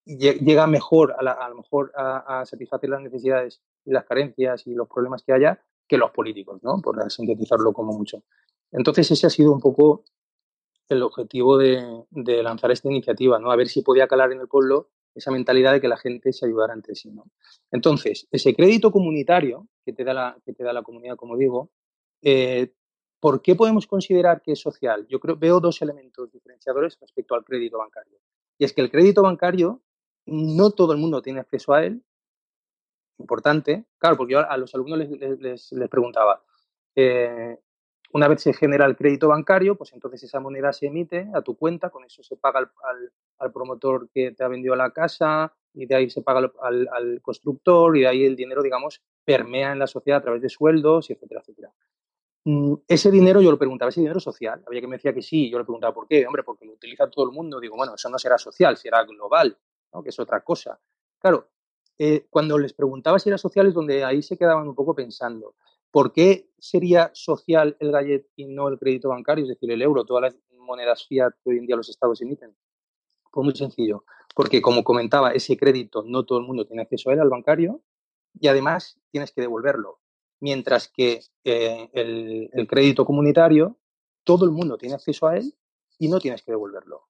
[0.05, 4.89] y llega mejor a, lo mejor a, satisfacer las necesidades y las carencias y los
[4.89, 6.81] problemas que haya que los políticos, ¿no?
[6.83, 8.25] Por sintetizarlo como mucho.
[8.75, 10.05] Entonces ese ha sido un poco
[10.89, 12.05] el objetivo de,
[12.43, 13.51] lanzar esta iniciativa, ¿no?
[13.51, 16.45] A ver si podía calar en el pueblo esa mentalidad de que la gente se
[16.45, 17.31] ayudara entre sí, ¿no?
[17.71, 21.71] Entonces, ese crédito comunitario que te da la, que te da la comunidad, como digo,
[22.21, 22.75] eh,
[23.21, 25.07] ¿por qué podemos considerar que es social?
[25.09, 28.19] Yo creo, veo dos elementos diferenciadores respecto al crédito bancario.
[28.59, 29.83] Y es que el crédito bancario,
[30.27, 32.03] no todo el mundo tiene acceso a él,
[33.19, 36.43] importante, claro, porque yo a los alumnos les, les, les preguntaba,
[36.97, 37.57] eh,
[38.15, 41.57] una vez se genera el crédito bancario, pues entonces esa moneda se emite a tu
[41.57, 45.97] cuenta, con eso se paga al, promotor que te ha vendido la casa y de
[45.97, 50.21] ahí se paga al, constructor y de ahí el dinero, digamos, permea en la sociedad
[50.21, 51.73] a través de sueldos, etcétera, etcétera.
[52.45, 54.63] Mm, ese dinero, yo lo preguntaba, ¿ese dinero social?
[54.65, 57.11] Había que me decía que sí, yo le preguntaba por qué, hombre, porque lo utiliza
[57.11, 57.59] todo el mundo.
[57.59, 59.59] Digo, bueno, eso no será social, será global,
[60.05, 60.79] que es otra cosa.
[61.19, 61.49] Claro,
[61.99, 65.57] eh, cuando les preguntaba si era social es donde ahí se quedaban un poco pensando.
[65.95, 70.05] ¿Por qué sería social el gallet y no el crédito bancario, es decir, el euro,
[70.05, 72.53] todas las monedas fiat que hoy en día los estados emiten?
[73.31, 74.05] Pues muy sencillo,
[74.35, 77.81] porque como comentaba, ese crédito no todo el mundo tiene acceso a él, al bancario,
[78.33, 80.01] y además tienes que devolverlo.
[80.41, 83.79] Mientras que eh, el, crédito comunitario,
[84.25, 85.55] todo el mundo tiene acceso a él
[85.97, 87.03] y no tienes que devolverlo.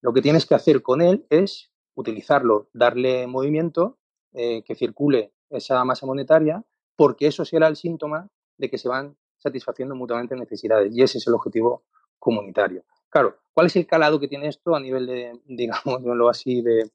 [0.00, 3.98] Lo que tienes que hacer con él es utilizarlo, darle movimiento,
[4.32, 6.64] eh, que circule esa masa monetaria
[7.00, 11.26] porque eso será el síntoma de que se van satisfaciendo mutuamente necesidades y ese es
[11.28, 11.84] el objetivo
[12.18, 12.84] comunitario.
[13.08, 16.90] Claro, ¿cuál es el calado que tiene esto a nivel de, digamos, así, de,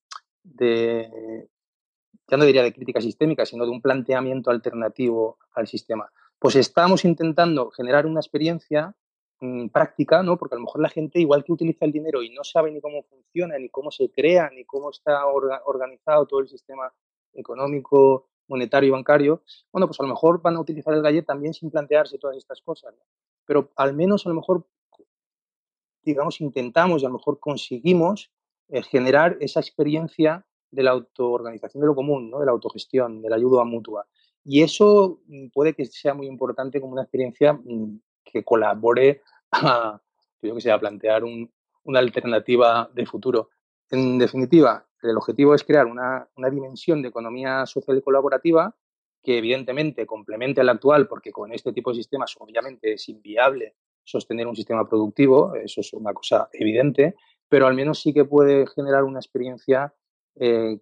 [2.28, 6.08] ya no diría de crítica sistémica, sino de un planteamiento alternativo al sistema?
[6.38, 8.96] Pues estamos intentando generar una experiencia
[9.40, 10.38] mmm, práctica, ¿no?
[10.38, 12.80] Porque a lo mejor la gente, igual que utiliza el dinero y no sabe ni
[12.80, 16.94] cómo funciona, ni cómo se crea, ni cómo está orga organizado todo el sistema
[17.34, 21.54] económico monetario y bancario, bueno, pues a lo mejor van a utilizar el gallet también
[21.54, 22.94] sin plantearse todas estas cosas.
[23.46, 24.66] Pero al menos a lo mejor,
[26.04, 28.32] digamos, intentamos y a lo mejor conseguimos
[28.70, 32.40] eh, generar esa experiencia de la autoorganización de lo común, ¿no?
[32.40, 34.08] de la autogestión, de la ayuda mutua.
[34.44, 40.02] Y eso mm, puede que sea muy importante como una experiencia mm, que colabore a,
[40.42, 41.52] yo que sé, a plantear un,
[41.84, 43.50] una alternativa de futuro.
[43.90, 48.76] En definitiva, el objetivo es crear una, una, dimensión de economía social y colaborativa
[49.22, 54.48] que evidentemente complemente al actual, porque con este tipo de sistemas obviamente es inviable sostener
[54.48, 57.16] un sistema productivo, eso es una cosa evidente,
[57.50, 59.94] pero al menos sí que puede generar una experiencia
[60.36, 60.80] eh,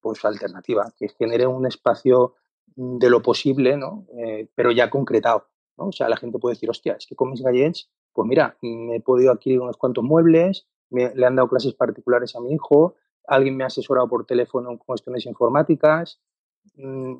[0.00, 2.34] pues alternativa, que genere un espacio
[2.76, 4.06] de lo posible, ¿no?
[4.18, 5.48] Eh, pero ya concretado.
[5.78, 5.86] ¿no?
[5.88, 8.96] O sea, la gente puede decir, hostia, es que con mis gallets, pues mira, me
[8.96, 12.94] he podido adquirir unos cuantos muebles, me, le han dado clases particulares a mi hijo,
[13.26, 16.20] alguien me ha asesorado por teléfono con cuestiones informáticas,
[16.76, 17.14] mm,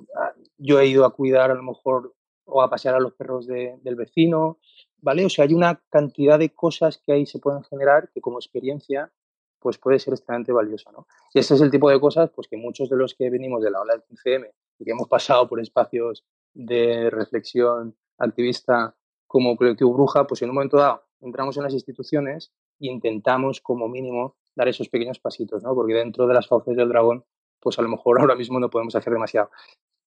[0.59, 2.15] yo he ido a cuidar a lo mejor
[2.45, 4.59] o a pasear a los perros de, del vecino,
[4.99, 5.25] ¿vale?
[5.25, 9.13] O sea, hay una cantidad de cosas que ahí se pueden generar que como experiencia
[9.59, 11.09] pues puede ser extremadamente valiosa, ¿no?
[11.35, 13.71] Y este es el tipo de cosas pues que muchos de los que venimos de
[13.71, 18.95] la ola del 15M y que hemos pasado por espacios de reflexión activista
[19.27, 23.89] como colectivo Bruja, pues en un momento dado entramos en las instituciones e intentamos como
[23.89, 25.75] mínimo dar esos pequeños pasitos, ¿no?
[25.75, 27.25] Porque dentro de las fauces del dragón,
[27.61, 29.51] pues a lo mejor ahora mismo no podemos hacer demasiado.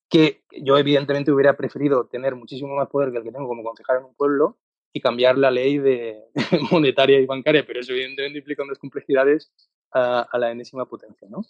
[0.09, 3.99] Que yo evidentemente hubiera preferido tener muchísimo más poder que el que tengo como concejal
[3.99, 4.57] en un pueblo
[4.91, 6.25] y cambiar la ley de
[6.71, 9.51] monetaria y bancaria, pero eso evidentemente implica unas complejidades
[9.91, 11.45] a, a la enésima potencia, ¿no?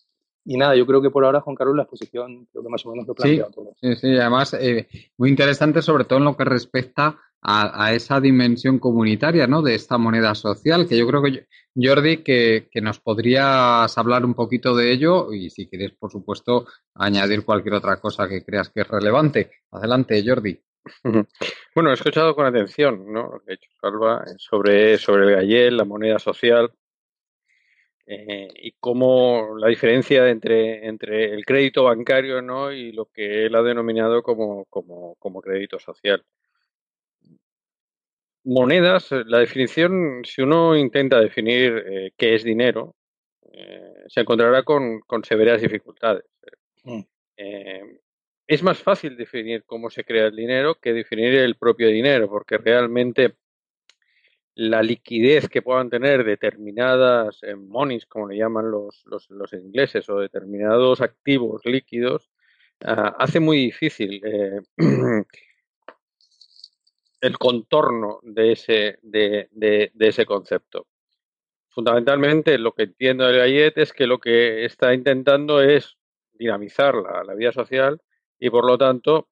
[0.45, 2.91] Y nada, yo creo que por ahora, Juan Carlos, la exposición creo que más o
[2.91, 3.75] menos lo plantea sí, todo.
[3.81, 8.79] Sí, sí, además eh, muy interesante sobre todo en lo que respecta a, esa dimensión
[8.79, 9.61] comunitaria ¿no?
[9.61, 14.33] de esta moneda social, que yo creo que, Jordi, que, que, nos podrías hablar un
[14.33, 18.81] poquito de ello y si quieres, por supuesto, añadir cualquier otra cosa que creas que
[18.81, 19.51] es relevante.
[19.71, 20.59] Adelante, Jordi.
[21.75, 23.23] Bueno, he escuchado con atención ¿no?
[23.31, 26.71] lo que ha dicho Salva sobre, sobre el gallel, la moneda social,
[28.11, 32.71] eh, y cómo la diferencia entre, entre el crédito bancario ¿no?
[32.71, 36.25] y lo que él ha denominado como, como, como crédito social.
[38.43, 42.95] Monedas, la definición, si uno intenta definir eh, qué es dinero,
[43.51, 46.25] eh, se encontrará con, con severas dificultades.
[46.83, 47.01] Mm.
[48.47, 52.57] es más fácil definir cómo se crea el dinero que definir el propio dinero, porque
[52.57, 53.35] realmente
[54.59, 60.19] la liquidez que puedan tener determinadas eh, monies, como le llaman los, los, ingleses, o
[60.19, 62.29] determinados activos líquidos,
[62.83, 64.59] ah, hace muy difícil eh,
[67.21, 70.87] el contorno de ese, de, de, ese concepto.
[71.69, 75.95] Fundamentalmente, lo que entiendo del Gallet es que lo que está intentando es
[76.33, 78.01] dinamizar la, la vida social
[78.37, 79.29] y, por lo tanto,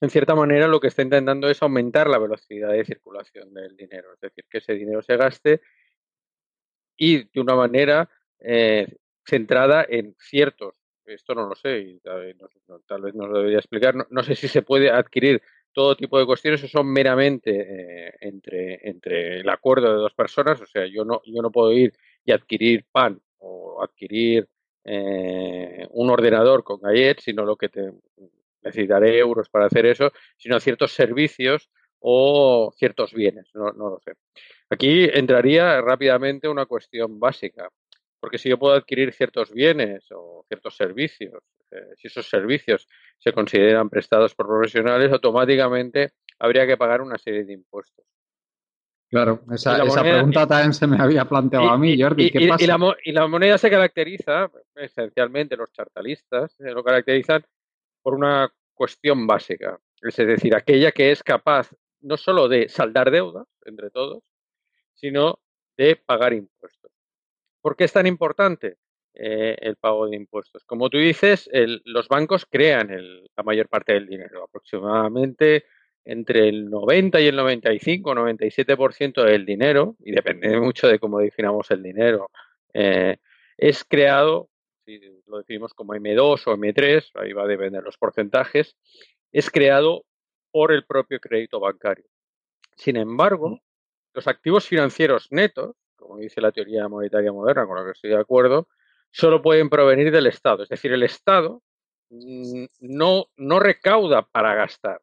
[0.00, 4.14] en cierta manera lo que está intentando es aumentar la velocidad de circulación del dinero,
[4.14, 5.60] es decir, que ese dinero se gaste
[6.96, 8.08] y de una manera
[8.40, 8.86] eh,
[9.24, 10.74] centrada en ciertos,
[11.06, 14.62] esto no lo sé, y tal, vez nos lo debería explicar, no, sé si se
[14.62, 19.98] puede adquirir todo tipo de cuestiones o son meramente eh, entre, entre el acuerdo de
[19.98, 21.92] dos personas, o sea, yo no, yo no puedo ir
[22.24, 24.48] y adquirir pan o adquirir
[24.84, 27.92] eh, un ordenador con gallet, sino lo que te,
[28.62, 34.12] necesitaré euros para hacer eso, sino ciertos servicios o ciertos bienes, no, lo sé.
[34.70, 37.68] Aquí entraría rápidamente una cuestión básica,
[38.20, 42.86] porque si yo puedo adquirir ciertos bienes o ciertos servicios, eh, si esos servicios
[43.18, 48.04] se consideran prestados por profesionales, automáticamente habría que pagar una serie de impuestos.
[49.10, 52.30] Claro, esa, pregunta también se me había planteado a mí, Jordi.
[52.30, 52.62] ¿qué pasa?
[52.62, 57.42] Y, la, moneda se caracteriza, esencialmente los chartalistas, se lo caracterizan
[58.08, 63.46] por una cuestión básica, es decir, aquella que es capaz no solo de saldar deudas
[63.66, 64.22] entre todos,
[64.94, 65.40] sino
[65.76, 66.90] de pagar impuestos.
[67.60, 68.78] ¿Por qué es tan importante
[69.12, 70.64] eh, el pago de impuestos?
[70.64, 71.50] Como tú dices,
[71.84, 72.88] los bancos crean
[73.36, 75.66] la mayor parte del dinero, aproximadamente
[76.06, 81.18] entre el 90 y el 95 o 97% del dinero, y depende mucho de cómo
[81.18, 82.30] definamos el dinero,
[82.72, 83.18] eh,
[83.58, 84.48] es creado
[85.26, 88.76] lo definimos como M2 o M3, ahí va a depender los porcentajes,
[89.32, 90.04] es creado
[90.50, 92.06] por el propio crédito bancario.
[92.76, 93.60] Sin embargo,
[94.14, 98.18] los activos financieros netos, como dice la teoría monetaria moderna, con la que estoy de
[98.18, 98.68] acuerdo,
[99.10, 100.62] solo pueden provenir del Estado.
[100.62, 101.62] Es decir, el Estado
[102.10, 105.00] mm, no, no recauda para gastar.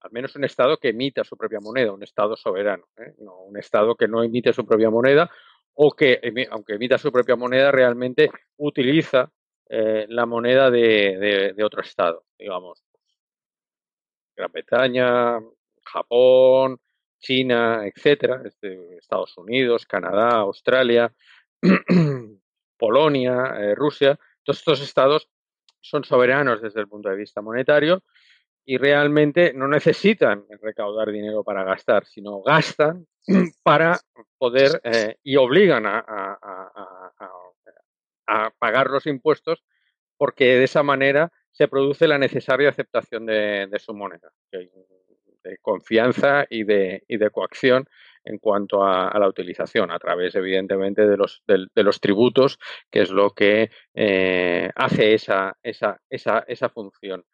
[0.00, 2.86] Al menos un Estado que emita su propia moneda, un Estado soberano.
[2.98, 3.14] ¿eh?
[3.20, 5.30] No, un Estado que no emite su propia moneda
[5.74, 9.30] o que, aunque emita su propia moneda, realmente utiliza
[9.68, 12.84] eh, la moneda de, otro estado, digamos.
[14.36, 15.40] Gran Bretaña,
[15.82, 16.80] Japón,
[17.18, 21.12] China, etcétera, este, Estados Unidos, Canadá, Australia,
[22.78, 25.28] Polonia, eh, Rusia, todos estos estados
[25.80, 28.02] son soberanos desde el punto de vista monetario
[28.64, 33.06] y realmente no necesitan recaudar dinero para gastar, sino gastan
[33.62, 34.00] para
[34.38, 36.02] poder eh, y obligan a,
[38.58, 39.62] pagar los impuestos
[40.16, 46.64] porque de esa manera se produce la necesaria aceptación de, su moneda, de confianza y
[46.64, 47.86] de, y de coacción
[48.24, 52.58] en cuanto a, la utilización, a través, evidentemente, de los, de, los tributos,
[52.90, 57.24] que es lo que eh, hace esa, esa, esa, esa función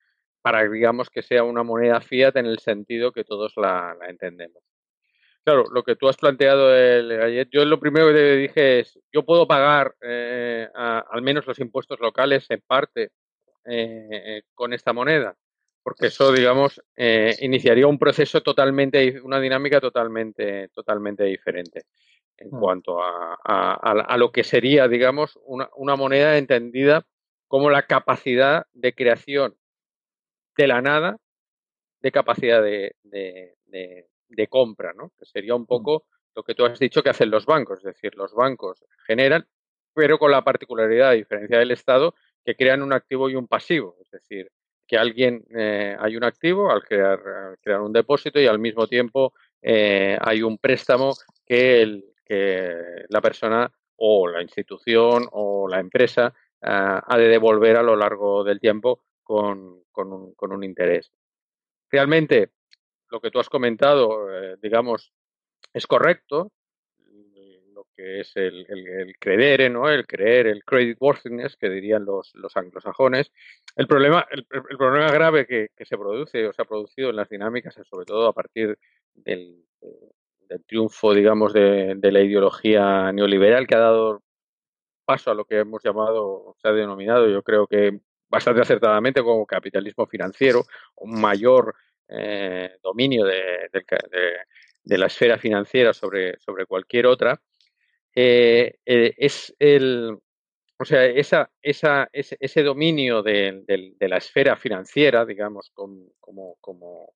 [0.42, 4.62] para, digamos, que sea una moneda fiat en el sentido que todos la, entendemos.
[5.44, 8.98] Claro, lo que tú has planteado el gallet, yo lo primero que te dije es,
[9.12, 13.10] yo puedo pagar eh, al menos los impuestos locales en parte
[13.64, 15.34] eh, con esta moneda,
[15.82, 21.84] porque eso, digamos, eh, iniciaría un proceso totalmente, una dinámica totalmente, totalmente diferente
[22.36, 22.60] en mm.
[22.60, 27.06] cuanto a, a, lo que sería, digamos, una, una moneda entendida
[27.48, 29.56] como la capacidad de creación
[30.56, 31.16] de la nada
[32.00, 34.08] de capacidad de, de,
[34.48, 35.12] compra, ¿no?
[35.18, 35.66] Que sería un mm.
[35.66, 39.46] poco lo que tú has dicho que hacen los bancos, es decir, los bancos generan,
[39.94, 42.14] pero con la particularidad, a diferencia del Estado,
[42.44, 44.50] que crean un activo y un pasivo, es decir,
[44.86, 47.20] que alguien eh, hay un activo al crear,
[47.60, 51.14] crear, un depósito y al mismo tiempo eh, hay un préstamo
[51.44, 57.82] que, el, que la persona o la institución o la empresa ha de devolver a
[57.82, 61.10] lo largo del tiempo con, un, con un interés.
[61.90, 62.50] Realmente,
[63.10, 65.12] lo que tú has comentado, eh, digamos,
[65.72, 66.52] es correcto,
[67.74, 69.88] lo que es el, el, creer, ¿no?
[69.88, 73.32] El creer, el credit worthiness, que dirían los, los anglosajones.
[73.76, 77.74] El problema, el, problema grave que, se produce o se ha producido en las dinámicas,
[77.88, 78.78] sobre todo a partir
[79.14, 79.64] del,
[80.48, 84.22] del triunfo, digamos, de, de, la ideología neoliberal que ha dado
[85.04, 89.44] paso a lo que hemos llamado, se ha denominado, yo creo que bastante acertadamente como
[89.44, 90.62] capitalismo financiero,
[90.96, 91.74] un mayor
[92.10, 97.40] eh, dominio de, la esfera financiera sobre, cualquier otra,
[98.14, 100.18] eh, eh, es el,
[100.78, 106.56] o sea, esa, ese, ese dominio de, la esfera financiera, digamos, como, como,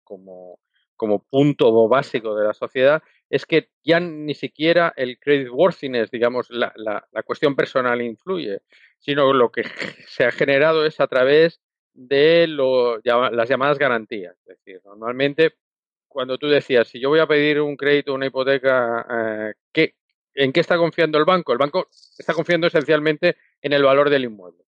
[0.05, 0.59] como,
[0.97, 6.51] como punto básico de la sociedad, es que ya ni siquiera el credit worthiness, digamos,
[6.51, 8.61] la, la cuestión personal influye,
[9.01, 9.65] sino lo que
[10.07, 11.61] se ha generado es a través
[11.95, 14.37] de lo, las llamadas garantías.
[14.47, 15.55] Es decir, normalmente
[16.09, 19.95] cuando tú decías, si yo voy a pedir un crédito, una hipoteca, eh, ¿qué,
[20.35, 21.53] ¿en qué está confiando el banco?
[21.53, 24.65] El banco está confiando esencialmente en el valor del inmueble.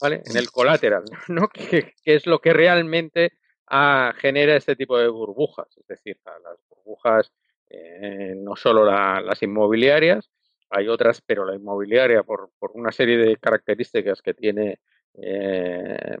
[0.00, 0.22] ¿Vale?
[0.26, 1.48] En el colateral, ¿no?
[1.48, 3.32] Que, es lo que realmente
[3.66, 5.68] ah, genera este tipo de burbujas.
[5.78, 7.32] Es decir, las burbujas,
[7.70, 10.30] eh, no solo las inmobiliarias,
[10.68, 14.80] hay otras, pero la inmobiliaria, por, por una serie de características que tiene
[15.14, 16.16] eh,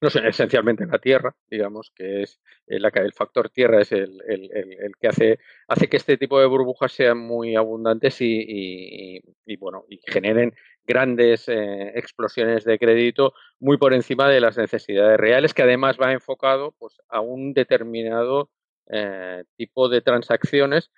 [0.00, 4.50] no sé, esencialmente la tierra, digamos, que es el, el factor tierra es el, el,
[4.52, 9.84] el, que hace, hace que este tipo de burbujas sean muy abundantes y, y, bueno,
[9.88, 10.54] y generen
[10.86, 16.12] grandes eh, explosiones de crédito muy por encima de las necesidades reales, que además va
[16.12, 18.50] enfocado pues, a un determinado
[18.90, 20.92] eh, tipo de transacciones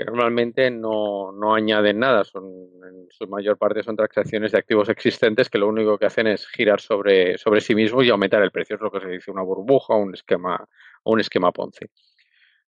[0.00, 2.46] que normalmente no, no, añaden nada, son
[2.88, 6.48] en su mayor parte son transacciones de activos existentes que lo único que hacen es
[6.48, 9.42] girar sobre, sobre sí mismos y aumentar el precio, es lo que se dice una
[9.42, 10.66] burbuja o un esquema,
[11.04, 11.84] un esquema Ponzi.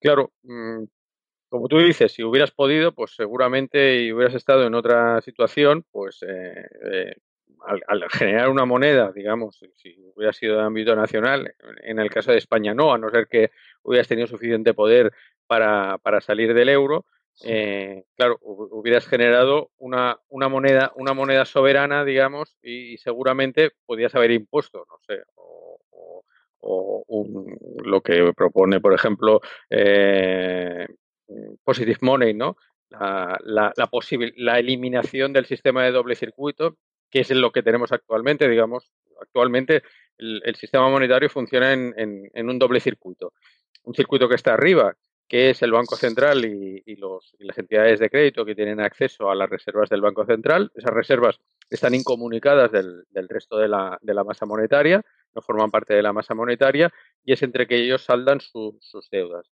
[0.02, 0.86] Claro, mm,
[1.50, 6.24] como tú dices, si hubieras podido, pues seguramente y hubieras estado en otra situación, pues
[6.28, 7.16] eh, eh,
[7.64, 12.40] al, generar una moneda, digamos, si hubiera sido de ámbito nacional, en el caso de
[12.40, 13.52] España no, a no ser que
[13.84, 15.14] hubieras tenido suficiente poder
[15.46, 17.06] para, para salir del euro,
[17.44, 24.32] eh, claro, hubieras generado una, una, moneda, una moneda soberana, digamos, y, seguramente podías haber
[24.32, 25.82] impuesto, no sé, o,
[27.84, 30.86] lo que propone, por ejemplo, eh,
[31.64, 32.58] Positive Money, ¿no?
[32.90, 33.90] La, la, la,
[34.36, 36.78] la eliminación del sistema de doble circuito,
[37.10, 39.84] que es lo que tenemos actualmente, digamos, actualmente
[40.18, 43.34] el, sistema monetario funciona en, en, un doble circuito.
[43.84, 44.96] Un circuito que está arriba,
[45.30, 49.36] que es el Banco Central y, los, las entidades de crédito que tienen acceso a
[49.36, 50.72] las reservas del Banco Central.
[50.74, 51.40] Esas reservas
[51.70, 56.92] están incomunicadas del, resto de la, masa monetaria, no forman parte de la masa monetaria
[57.24, 59.48] y es entre que ellos saldan sus deudas.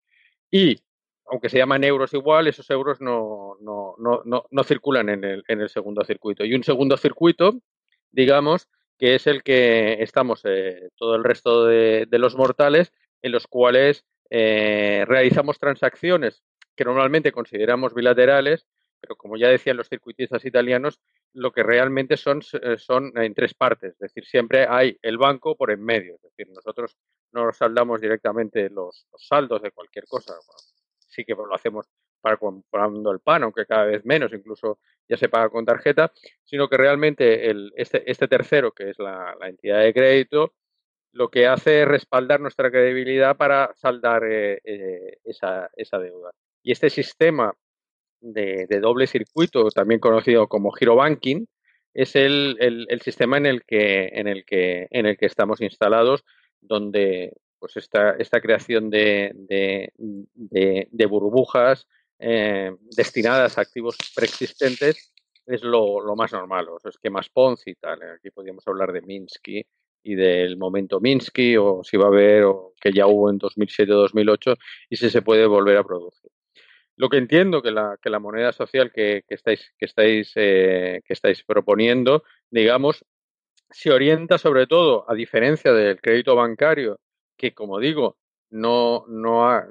[0.49, 0.79] Y
[1.27, 6.05] aunque se llaman euros igual, esos euros no, no, no, no circulan en el, segundo
[6.05, 6.45] circuito.
[6.45, 7.59] Y un segundo circuito,
[8.13, 13.49] digamos, que es el que estamos eh, todo el resto de los mortales, en los
[13.49, 16.43] cuales eh, realizamos transacciones
[16.77, 18.67] que normalmente consideramos bilaterales,
[19.01, 21.01] pero como ya decían los circuitistas italianos,
[21.35, 25.57] lo que realmente son, eh, son en tres partes, es decir, siempre hay el banco
[25.57, 26.97] por en medio, es decir, nosotros
[27.33, 30.35] no saldamos directamente los, saldos de cualquier cosa,
[30.99, 31.87] sí que lo hacemos
[32.21, 36.11] para comprando el pan, aunque cada vez menos, incluso ya se paga con tarjeta,
[36.45, 40.55] sino que realmente el, este, este tercero, que es la entidad de crédito,
[41.15, 46.33] lo que hace es respaldar nuestra credibilidad para saldar eh, eh, esa, esa, deuda.
[46.63, 47.55] Y este sistema
[48.21, 51.47] de, doble circuito, también conocido como giro banking,
[51.95, 56.25] es el, el, sistema en el, que, en, el que, en el que estamos instalados,
[56.61, 59.31] donde pues esta, esta creación de,
[59.97, 61.87] de, burbujas
[62.19, 65.15] eh, destinadas a activos preexistentes
[65.47, 68.03] es lo, lo más normal, los esquemas Ponzi y tal.
[68.03, 69.65] Aquí podríamos hablar de Minsky,
[70.05, 74.57] y del momento Minsky o si va a haber o que ya hubo en 2007-2008
[74.91, 76.31] y si se puede volver a producir.
[76.97, 81.13] Lo que entiendo que la, que la moneda social que, estáis, que, estáis, eh, que
[81.13, 83.05] estáis proponiendo, digamos,
[83.71, 87.01] se orienta sobre todo, a diferencia del crédito bancario,
[87.37, 88.19] que como digo,
[88.51, 89.63] no, no,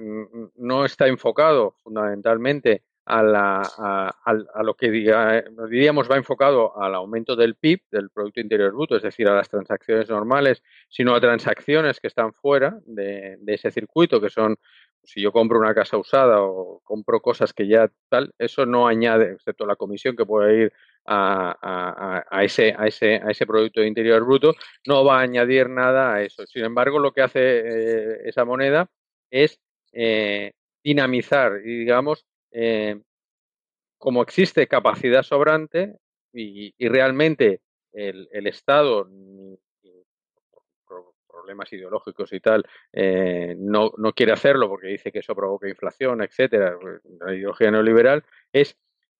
[0.55, 7.35] no está enfocado fundamentalmente a, la, a, lo que diga, diríamos va enfocado al aumento
[7.35, 11.99] del PIB, del Producto Interior Bruto, es decir, a las transacciones normales, sino a transacciones
[11.99, 14.57] que están fuera de, ese circuito, que son
[15.03, 19.33] si yo compro una casa usada o compro cosas que ya tal, eso no añade,
[19.33, 20.73] excepto la comisión que puede ir
[21.05, 24.53] a, ese, a, ese, a ese Producto Interior Bruto,
[24.87, 26.45] no va a añadir nada a eso.
[26.47, 28.89] Sin embargo, lo que hace eh, esa moneda
[29.29, 29.59] es
[29.91, 33.01] eh, dinamizar y, digamos, eh,
[33.97, 35.97] como existe capacidad sobrante
[36.31, 39.07] y, realmente el, Estado
[41.27, 46.21] problemas ideológicos y tal, eh, no, no, quiere hacerlo porque dice que eso provoca inflación,
[46.21, 46.77] etcétera,
[47.19, 48.23] la ideología neoliberal,
[48.53, 48.77] es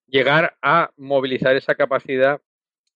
[0.08, 2.40] llegar a movilizar esa capacidad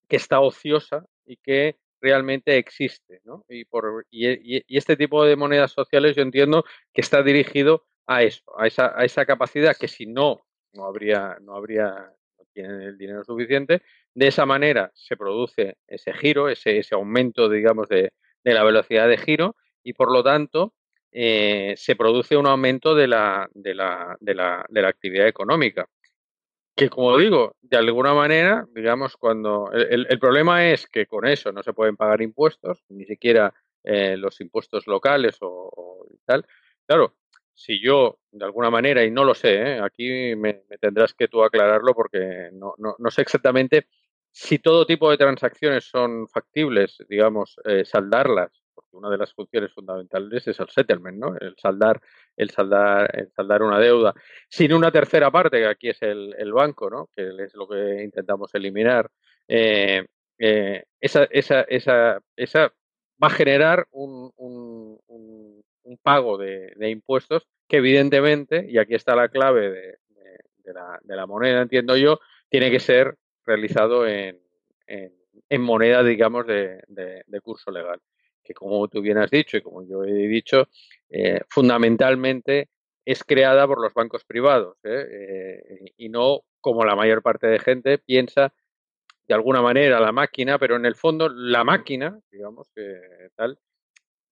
[0.08, 3.20] que está ociosa y que realmente existe.
[3.48, 8.42] Y, por, y, este tipo de monedas sociales yo entiendo que está dirigido a eso,
[8.58, 12.98] a esa, a esa capacidad que si no, no habría, no habría, no tienen el
[12.98, 13.82] dinero suficiente.
[14.14, 19.08] De esa manera se produce ese giro, ese, ese aumento, digamos, de, de la velocidad
[19.08, 20.74] de giro y por lo tanto
[21.12, 25.86] eh, se produce un aumento de la, de, la, de, la, de la actividad económica.
[26.74, 31.50] Que como digo, de alguna manera, digamos, cuando el, el, problema es que con eso
[31.50, 33.52] no se pueden pagar impuestos, ni siquiera
[33.82, 36.46] eh, los impuestos locales o, tal.
[36.86, 37.16] Claro,
[37.58, 39.80] si yo de alguna manera, y no lo sé, ¿eh?
[39.80, 43.88] aquí me, tendrás que tú aclararlo porque no, no, no sé exactamente
[44.30, 49.72] si todo tipo de transacciones son factibles, digamos, eh, saldarlas, porque una de las funciones
[49.72, 51.36] fundamentales es el settlement, ¿no?
[51.36, 52.00] El saldar,
[52.36, 54.14] el saldar, el saldar una deuda.
[54.48, 57.10] Sin una tercera parte, que aquí es el, el banco, ¿no?
[57.16, 59.10] Que es lo que intentamos eliminar.
[59.48, 60.06] Eh,
[60.38, 62.72] eh, esa, esa, esa, esa
[63.22, 65.57] va a generar un, un, un,
[65.96, 69.98] pago de, impuestos que evidentemente, y aquí está la clave de,
[70.64, 74.40] de, la, de la moneda, entiendo yo, tiene que ser realizado en,
[74.86, 78.00] en, moneda, digamos, de, de, curso legal.
[78.42, 80.68] Que como tú bien has dicho y como yo he dicho,
[81.10, 82.68] eh, fundamentalmente
[83.04, 85.06] es creada por los bancos privados ¿eh?
[85.10, 88.52] Eh, y no como la mayor parte de gente piensa
[89.26, 92.98] de alguna manera la máquina, pero en el fondo la máquina, digamos que
[93.34, 93.58] tal,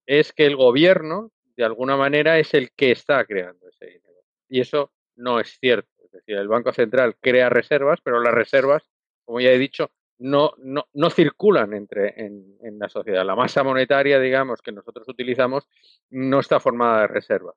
[0.07, 4.23] es que el gobierno de alguna manera es el que está creando ese dinero.
[4.49, 5.89] Y eso no es cierto.
[6.05, 8.89] Es decir, el Banco Central crea reservas, pero las reservas
[9.27, 13.27] como ya he dicho, no, no, no circulan entre, en, en, la sociedad.
[13.27, 15.69] La masa monetaria, digamos, que nosotros utilizamos,
[16.09, 17.57] no está formada de reservas.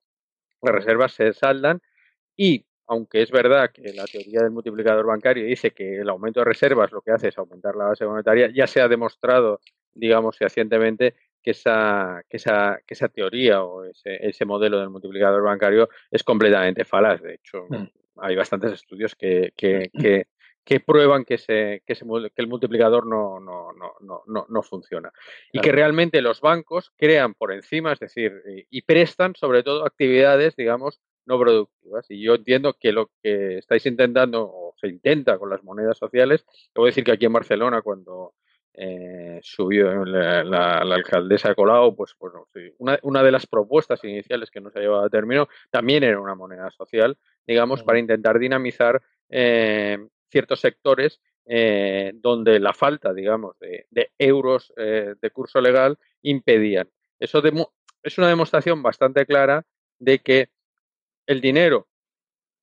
[0.62, 1.82] Las reservas se saldan
[2.36, 6.46] y, aunque es verdad que la teoría del multiplicador bancario dice que el aumento de
[6.46, 9.62] reservas lo que hace es aumentar la base monetaria, ya se ha demostrado,
[9.94, 11.16] digamos, fehacientemente
[11.50, 16.24] que esa, que esa, que esa teoría o ese, ese modelo del multiplicador bancario es
[16.24, 17.22] completamente falaz.
[17.24, 17.88] De hecho, mm.
[18.18, 20.28] hay bastantes estudios que, que, que
[20.64, 25.12] que prueban que, se, que, se, que el multiplicador no, no, no, no, no funciona.
[25.52, 30.56] Y que realmente los bancos crean por encima, es decir, y prestan sobre todo actividades,
[30.56, 32.06] digamos, no productivas.
[32.10, 36.46] Y yo entiendo que lo que estáis intentando, o se intenta con las monedas sociales,
[36.76, 38.36] a decir que aquí en Barcelona, cuando
[38.82, 42.16] eh, subió la, la, alcaldesa Colau, pues
[42.54, 42.74] sí.
[42.78, 46.18] una, una, de las propuestas iniciales que no se ha llevado a término también era
[46.18, 49.98] una moneda social, digamos, para intentar dinamizar eh,
[50.30, 56.90] ciertos sectores eh, donde la falta, digamos, de, euros eh, de curso legal impedían.
[57.20, 57.42] Eso
[58.04, 59.66] es una demostración bastante clara
[59.98, 60.52] de que
[61.26, 61.90] el dinero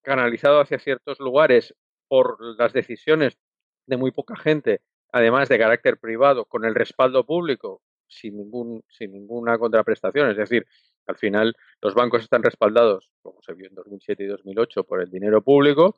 [0.02, 1.74] canalizado hacia ciertos lugares
[2.08, 3.36] por las decisiones
[3.86, 4.80] de muy poca gente,
[5.12, 10.66] además de carácter privado, con el respaldo público, sin, ningún, sin ninguna contraprestación, es decir,
[11.06, 15.10] al final los bancos están respaldados, como se vio en 2007 y 2008, por el
[15.10, 15.96] dinero público.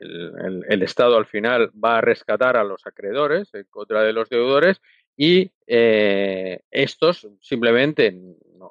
[0.00, 4.80] El, Estado al final va a rescatar a los acreedores en contra de los deudores
[5.22, 8.10] y eh, estos simplemente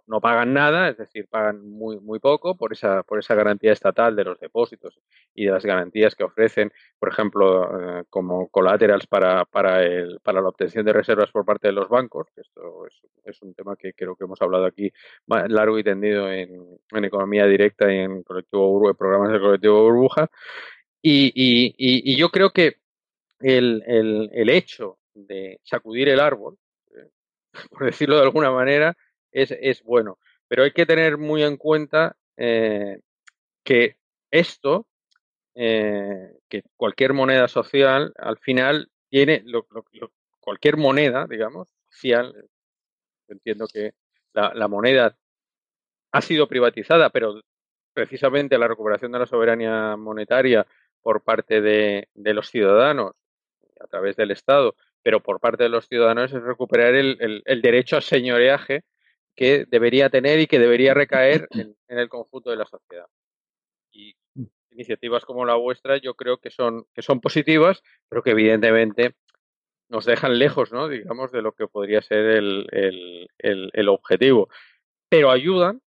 [0.08, 4.16] no, pagan nada, es decir, pagan muy, muy poco por esa, por esa garantía estatal
[4.16, 5.00] de los depósitos
[5.36, 10.42] y de las garantías que ofrecen, por ejemplo, eh, como colaterals para, para, el, para
[10.42, 12.30] la obtención de reservas por parte de los bancos.
[12.36, 12.88] Esto
[13.26, 14.92] es, un tema que creo que hemos hablado aquí
[15.28, 20.32] largo y tendido en, economía directa y en colectivo programas del colectivo burbuja.
[21.00, 22.78] Y, y, y, yo creo que
[23.40, 23.84] el,
[24.34, 24.98] el, hecho
[25.28, 26.58] de sacudir el árbol,
[26.96, 27.10] eh,
[27.72, 28.96] por decirlo de alguna manera,
[29.32, 30.18] es, es, bueno.
[30.48, 33.00] Pero hay que tener muy en cuenta eh,
[33.64, 33.98] que
[34.32, 34.88] esto,
[35.56, 42.50] eh, que cualquier moneda social, al final tiene, lo, lo, cualquier moneda, digamos, social,
[43.28, 43.94] entiendo que
[44.34, 45.18] la, la moneda
[46.12, 47.42] ha sido privatizada, pero
[47.94, 50.66] precisamente la recuperación de la soberanía monetaria
[51.02, 53.14] por parte de, de, los ciudadanos
[53.80, 57.62] a través del Estado, pero por parte de los ciudadanos es recuperar el, el, el
[57.62, 58.84] derecho a señoreaje
[59.36, 63.08] que debería tener y que debería recaer en, el conjunto de la sociedad.
[63.92, 64.16] Y
[64.72, 69.16] iniciativas como la vuestra yo creo que son, que son positivas, pero que evidentemente
[69.88, 70.88] nos dejan lejos, ¿no?
[70.88, 74.50] digamos, de lo que podría ser el, el objetivo.
[75.10, 75.82] Pero ayudan,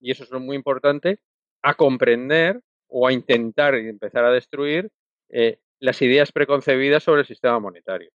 [0.00, 1.18] y eso es lo muy importante,
[1.62, 4.90] a comprender o a intentar empezar a destruir
[5.30, 8.10] eh, las ideas preconcebidas sobre el sistema monetario.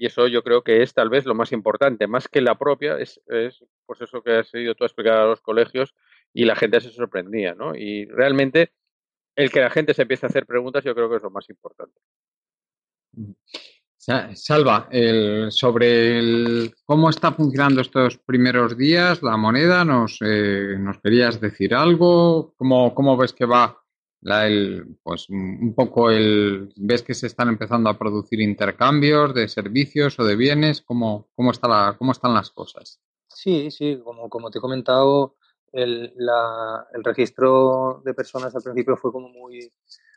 [0.00, 2.98] Y eso yo creo que es tal vez lo más importante, más que la propia,
[2.98, 5.94] es, es pues eso que has ido tú a explicar a los colegios
[6.32, 7.76] y la gente se sorprendía, ¿no?
[7.76, 8.72] Y realmente
[9.36, 11.50] el que la gente se empiece a hacer preguntas yo creo que es lo más
[11.50, 12.00] importante.
[13.98, 14.88] Salva,
[15.50, 22.54] sobre cómo está funcionando estos primeros días la moneda, ¿nos, eh, nos querías decir algo?
[22.56, 23.79] ¿Cómo, ¿Cómo, ves que va
[24.22, 29.48] la, el, pues un poco el, ves que se están empezando a producir intercambios de
[29.48, 30.82] servicios o de bienes?
[30.82, 33.00] ¿Cómo, cómo, está la, cómo están las cosas?
[33.28, 35.36] Sí, sí, como, como te he comentado,
[35.72, 39.72] el, la, el registro de personas al principio fue como muy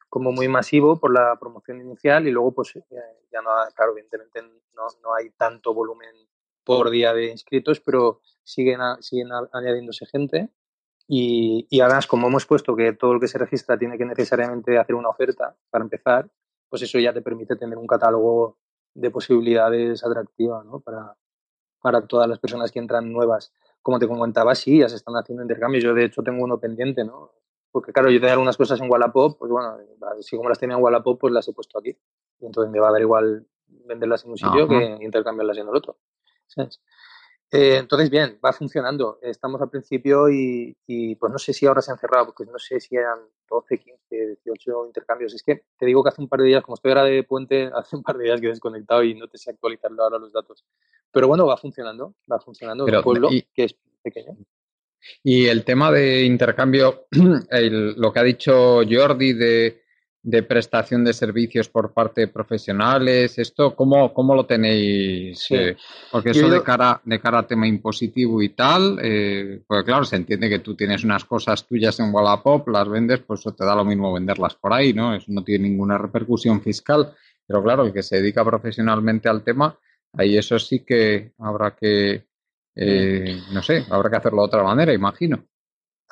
[0.09, 2.83] como muy masivo por la promoción inicial y luego pues eh,
[3.31, 4.43] ya no, claro, evidentemente
[4.75, 6.15] no, no hay tanto volumen
[6.63, 10.49] por día de inscritos, pero siguen, siguen añadiéndose gente
[11.15, 14.79] y, y, además como hemos puesto que todo el que se registra tiene que necesariamente
[14.79, 16.27] hacer una oferta para empezar,
[16.69, 18.57] pues eso ya te permite tener un catálogo
[18.95, 20.79] de posibilidades atractivas ¿no?
[20.79, 21.15] para,
[21.83, 23.53] para todas las personas que entran nuevas.
[23.83, 25.83] Como te comentaba, sí, ya se están haciendo intercambios.
[25.83, 27.31] Yo de hecho tengo uno pendiente, ¿no?
[27.71, 29.77] Porque claro, yo tenía algunas cosas en Wallapop, pues bueno,
[30.21, 31.95] si como las tenía en Wallapop, pues las he puesto aquí.
[32.39, 35.75] Y entonces me va a dar igual venderlas en un sitio que intercambiarlas en el
[35.75, 35.97] otro.
[37.55, 39.19] Eh, entonces, bien, va funcionando.
[39.21, 40.75] Estamos al principio y,
[41.19, 44.37] pues no sé si ahora se han cerrado, porque no sé si eran 12, 15,
[44.43, 45.35] 18 intercambios.
[45.35, 47.69] Es que te digo que hace un par de días, como estoy ahora de puente,
[47.75, 50.33] hace un par de días que he desconectado y no te sé actualizarlo ahora los
[50.33, 50.65] datos.
[51.11, 54.35] Pero bueno, va funcionando, va funcionando en un pueblo que es pequeño.
[55.21, 59.82] Y el tema de intercambio, lo que ha dicho Jordi de,
[60.43, 65.45] prestación de servicios por parte de profesionales, ¿esto cómo, cómo lo tenéis?
[65.51, 65.75] Eh,
[66.11, 70.15] porque eso de, cara, de cara a tema impositivo y tal, eh, pues claro, se
[70.15, 73.75] entiende que tú tienes unas cosas tuyas en Wallapop, las vendes, pues eso te da
[73.75, 75.13] lo mismo venderlas por ahí, ¿no?
[75.13, 77.13] Eso no tiene ninguna repercusión fiscal,
[77.45, 79.77] pero claro, el que se dedica profesionalmente al tema,
[80.13, 82.27] ahí eso sí que habrá que
[82.75, 85.45] eh, no sé, habrá que hacerlo de otra manera, imagino.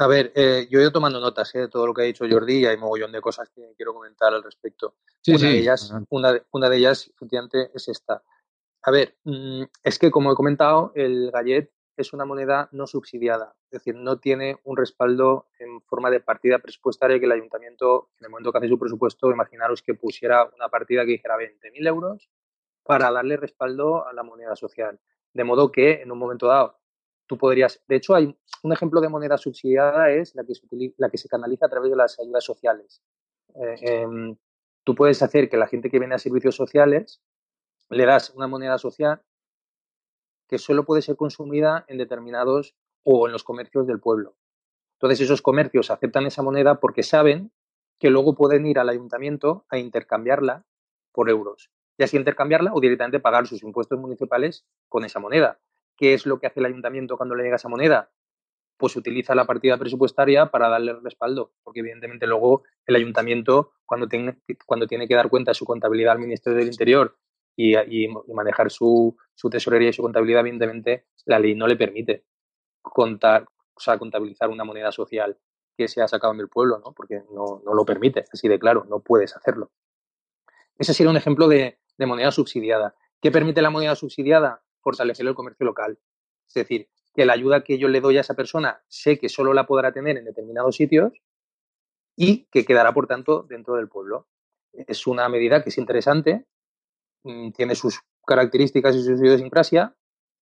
[0.02, 2.26] A ver, eh, yo he ido tomando notas eh, de todo lo que ha dicho
[2.28, 4.96] Jordi y hay mogollón de cosas que quiero comentar al respecto.
[5.28, 6.32] una, De ellas, una,
[6.70, 8.24] de, ellas, efectivamente, es esta.
[8.82, 13.54] A ver, mm, es que como he comentado, el gallet es una moneda no subsidiada,
[13.66, 18.26] es decir, no tiene un respaldo en forma de partida presupuestaria que el ayuntamiento, en
[18.26, 22.28] el momento que hace su presupuesto, imaginaros que pusiera una partida que dijera 20.000 euros
[22.82, 25.00] para darle respaldo a la moneda social.
[25.32, 26.81] De modo que en un momento dado
[27.32, 30.68] tú podrías, de hecho hay un ejemplo de moneda subsidiada es la que se,
[30.98, 33.02] la que se canaliza a través de las ayudas sociales.
[33.56, 34.36] Eh, em,
[34.84, 37.22] tú puedes hacer que la gente que viene a servicios sociales
[37.90, 39.22] le das una moneda social
[40.50, 44.36] que solo puede ser consumida en determinados o en los comercios del pueblo.
[44.96, 47.54] Entonces esos comercios aceptan esa moneda porque saben
[47.98, 50.66] que luego pueden ir al ayuntamiento a intercambiarla
[51.14, 51.72] por euros
[52.02, 55.60] ya sea intercambiarla o directamente pagar sus impuestos municipales con esa moneda.
[56.02, 58.10] ¿Qué es lo que hace el ayuntamiento cuando le llega esa moneda?
[58.76, 64.42] Pues utiliza la partida presupuestaria para darle respaldo, porque evidentemente luego el ayuntamiento, cuando tiene,
[64.66, 67.20] cuando tiene que dar cuenta de su contabilidad al Ministerio del Interior
[67.56, 69.16] y, manejar su,
[69.52, 72.26] tesorería y su contabilidad, evidentemente la ley no le permite
[72.82, 73.46] contar,
[73.76, 75.38] o sea, contabilizar una moneda social
[75.78, 76.94] que se ha sacado en el pueblo, ¿no?
[76.94, 79.70] porque no, no lo permite, así de claro, no puedes hacerlo.
[80.80, 82.96] Ese sería un ejemplo de moneda subsidiada.
[83.22, 84.64] ¿Qué permite la moneda subsidiada?
[84.82, 86.00] Fortalecer el comercio local.
[86.48, 89.54] Es decir, que la ayuda que yo le doy a esa persona sé que solo
[89.54, 91.14] la podrá tener en determinados sitios
[92.16, 94.28] y que quedará, por tanto, dentro del pueblo.
[94.74, 96.46] Es una medida que es interesante,
[97.24, 99.96] mm, tiene sus características y su idiosincrasia,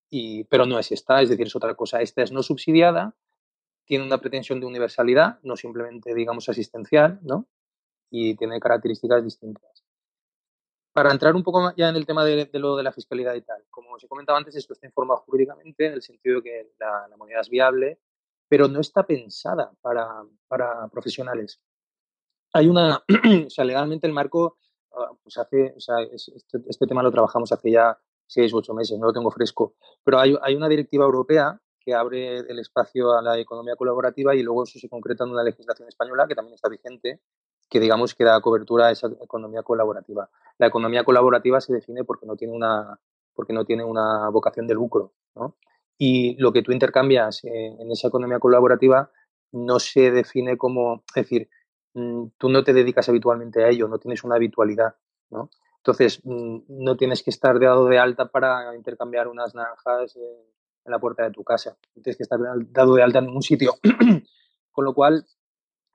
[0.10, 2.02] y, pero no es esta, es decir, es otra cosa.
[2.02, 3.16] Esta es no subsidiada,
[3.86, 7.48] tiene una pretensión de universalidad, no simplemente, digamos, asistencial, ¿no?
[8.12, 9.84] Y tiene características distintas
[11.00, 13.64] para entrar un poco ya en el tema de, lo de la fiscalidad y tal,
[13.70, 17.16] como os he comentado antes, esto está informado jurídicamente en el sentido de que la,
[17.16, 18.02] moneda es viable,
[18.50, 20.26] pero no está pensada para,
[20.92, 21.62] profesionales.
[22.52, 23.02] Hay una,
[23.48, 24.58] o sea, legalmente el marco,
[24.92, 27.98] ah, pues hace, o sea, este, este, tema lo trabajamos hace ya
[28.28, 31.94] seis u ocho meses, no lo tengo fresco, pero hay, hay una directiva europea que
[31.94, 35.88] abre el espacio a la economía colaborativa y luego eso se concreta en una legislación
[35.88, 37.22] española que también está vigente
[37.70, 40.30] que digamos que da cobertura a esa economía colaborativa.
[40.58, 43.00] La economía colaborativa se define porque no tiene una,
[43.34, 45.56] porque no tiene una vocación de lucro, ¿no?
[46.02, 49.12] y lo que tú intercambias en esa economía colaborativa
[49.52, 51.50] no se define como, es decir,
[51.94, 54.96] mm, tú no te dedicas habitualmente a ello, no tienes una habitualidad,
[55.30, 55.50] ¿no?
[55.78, 61.00] Entonces, mm, no tienes que estar dado de alta para intercambiar unas naranjas en la
[61.00, 61.78] puerta de tu casa.
[61.94, 62.40] Tienes que estar
[62.70, 63.74] dado de alta en ningún sitio.
[64.72, 65.26] Con lo cual,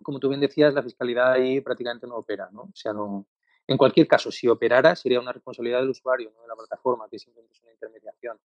[0.04, 2.62] como tú bien decías, la fiscalidad ahí prácticamente no opera, ¿no?
[2.62, 3.26] O sea, no...
[3.66, 7.18] En cualquier caso, si operara, sería una responsabilidad del usuario, no de la plataforma, que
[7.18, 8.38] simplemente es una intermediación,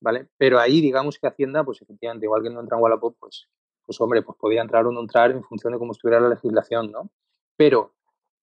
[0.00, 0.28] ¿vale?
[0.36, 3.48] Pero ahí, digamos que Hacienda, pues efectivamente, igual que no entra en Wallapop, pues,
[3.84, 6.92] pues hombre, pues podía entrar o no entrar en función de cómo estuviera la legislación,
[6.92, 7.10] ¿no?
[7.56, 7.94] Pero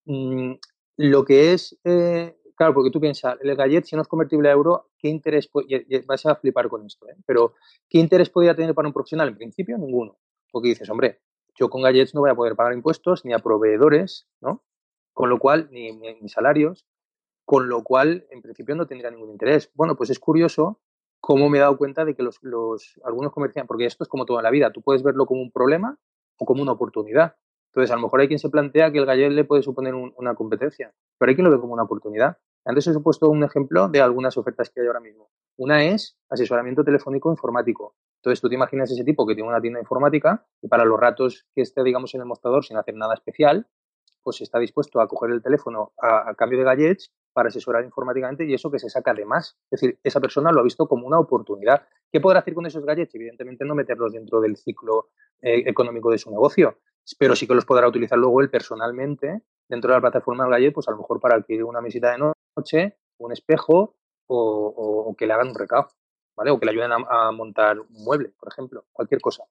[0.05, 0.53] mm,
[0.97, 4.53] lo que es eh, claro, porque tú piensas, el gallet, si no es convertible a
[4.53, 5.49] euro, ¿qué interés,
[6.05, 7.15] vas a flipar con esto, ¿eh?
[7.25, 7.53] pero
[7.89, 9.29] ¿qué interés podría tener para un profesional?
[9.29, 10.17] En principio, ninguno.
[10.51, 11.21] Porque dices, hombre,
[11.55, 14.63] yo con gallets no voy a poder pagar impuestos ni a proveedores, ¿no?
[15.13, 16.85] Con lo cual, ni, ni, salarios,
[17.45, 19.71] con lo cual, en principio, no tendría ningún interés.
[19.75, 20.79] Bueno, pues es curioso
[21.19, 24.25] cómo me he dado cuenta de que los, los algunos comerciantes, porque esto es como
[24.25, 25.97] toda la vida, tú puedes verlo como un problema
[26.37, 27.35] o como una oportunidad.
[27.67, 30.35] Entonces, a lo mejor hay quien se plantea que el gallet le puede suponer una
[30.35, 32.37] competencia, pero hay quien lo ve como una oportunidad.
[32.65, 35.29] Antes os he puesto un ejemplo de algunas ofertas que hay ahora mismo.
[35.57, 37.95] Una es asesoramiento telefónico informático.
[38.23, 41.45] Entonces tú te imaginas ese tipo que tiene una tienda informática y para los ratos
[41.53, 43.67] que esté, digamos, en el mostrador sin hacer nada especial,
[44.23, 48.53] pues está dispuesto a coger el teléfono a, cambio de gadgets para asesorar informáticamente y
[48.53, 49.57] eso que se saca de más.
[49.69, 51.85] Es decir, esa persona lo ha visto como una oportunidad.
[52.09, 53.13] ¿Qué podrá hacer con esos gadgets?
[53.13, 55.09] Evidentemente no meterlos dentro del ciclo
[55.41, 56.77] eh, económico de su negocio,
[57.19, 60.73] pero sí que los podrá utilizar luego él personalmente dentro de la plataforma del gadget,
[60.73, 62.19] pues a lo mejor para adquirir una mesita de
[62.55, 63.97] noche, un espejo
[64.27, 65.89] o, que le hagan un recado,
[66.35, 66.51] ¿vale?
[66.51, 69.43] O que le ayuden a, montar un mueble, por ejemplo, cualquier cosa.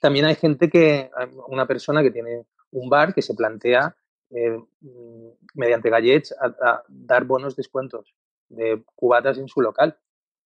[0.00, 1.10] También hay gente que,
[1.48, 3.96] una persona que tiene un bar que se plantea
[4.30, 8.14] eh, mm, mediante gallets a, dar bonos descuentos
[8.48, 9.98] de cubatas en su local.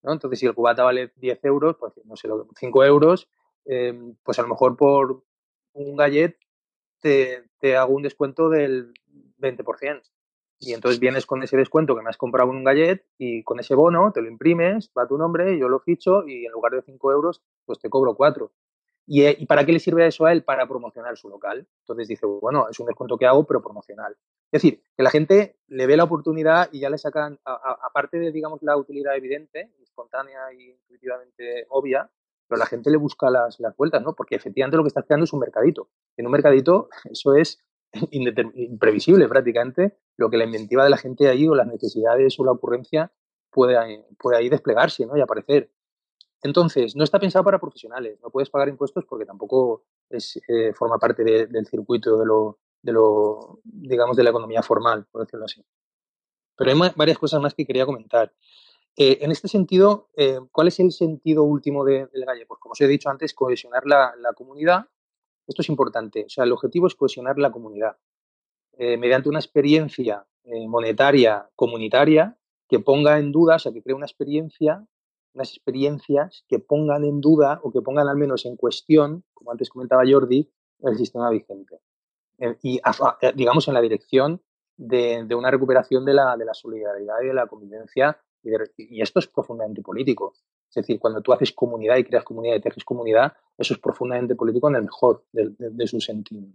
[0.02, 3.28] Entonces, si el cubata vale 10 euros, pues no sé, 5 euros,
[3.66, 5.22] eh, pues a lo mejor por
[5.72, 6.38] un gallet
[7.00, 8.94] te, te hago un descuento del
[9.38, 10.02] 20%.
[10.62, 13.58] Y entonces vienes con ese descuento que me has comprado en un gallet y con
[13.60, 16.82] ese bono te lo imprimes, va tu nombre, yo lo ficho y en lugar de
[16.82, 18.52] 5 euros, pues te cobro 4.
[19.12, 20.44] Eh, ¿Y, para qué le sirve eso a él?
[20.44, 21.66] Para promocionar su local.
[21.80, 24.12] Entonces dice, bueno, es un descuento que hago, pero promocional.
[24.52, 28.30] Es decir, que la gente le ve la oportunidad y ya le sacan, aparte de,
[28.30, 32.10] digamos, la utilidad evidente, espontánea y intuitivamente obvia,
[32.46, 34.14] pero la gente le busca las, las vueltas, ¿no?
[34.14, 35.88] Porque efectivamente lo que está creando es un mercadito.
[36.16, 37.64] En un mercadito eso es
[38.10, 42.52] imprevisible prácticamente lo que la inventiva de la gente ahí o las necesidades o la
[42.52, 43.12] ocurrencia
[43.50, 45.16] puede, puede ahí desplegarse ¿no?
[45.16, 45.70] y aparecer.
[46.42, 50.98] Entonces, no está pensado para profesionales, no puedes pagar impuestos porque tampoco es, eh, forma
[50.98, 55.62] parte del circuito de lo, de lo, digamos, de la economía formal, por decirlo así.
[56.56, 58.32] Pero hay varias cosas más que quería comentar.
[58.96, 62.46] Eh, en este sentido, eh, ¿cuál es el sentido último del Galle?
[62.46, 64.86] Pues como os he dicho antes, cohesionar la comunidad
[65.50, 66.24] esto es importante.
[66.26, 67.96] O sea, el objetivo es cohesionar la comunidad
[68.78, 72.38] eh, mediante una experiencia eh, monetaria comunitaria
[72.68, 74.86] que ponga en duda, o sea, que cree una experiencia,
[75.34, 79.70] unas experiencias que pongan en duda o que pongan al menos en cuestión, como antes
[79.70, 80.48] comentaba Jordi,
[80.82, 81.80] el sistema vigente.
[82.38, 82.80] Eh, y,
[83.34, 84.40] digamos, en la dirección
[84.76, 88.18] de, una recuperación de la, de la, solidaridad y de la convivencia.
[88.42, 90.32] y esto es profundamente político.
[90.70, 94.36] Es decir, cuando tú haces comunidad y creas comunidad y tejes comunidad, eso es profundamente
[94.36, 96.46] político en el mejor de, su sentido.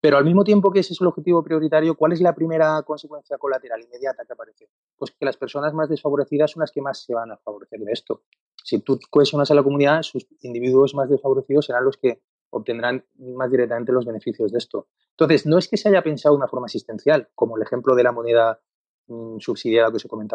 [0.00, 3.36] Pero al mismo tiempo que ese es el objetivo prioritario, ¿cuál es la primera consecuencia
[3.36, 4.68] colateral inmediata que aparece?
[4.96, 7.92] Pues que las personas más desfavorecidas son las que más se van a favorecer de
[7.92, 8.22] esto.
[8.62, 13.50] Si tú cohesionas a la comunidad, sus individuos más desfavorecidos serán los que obtendrán más
[13.50, 14.88] directamente los beneficios de esto.
[15.10, 18.02] Entonces, no es que se haya pensado de una forma asistencial, como el ejemplo de
[18.02, 18.60] la moneda
[19.06, 19.80] Mm, que os he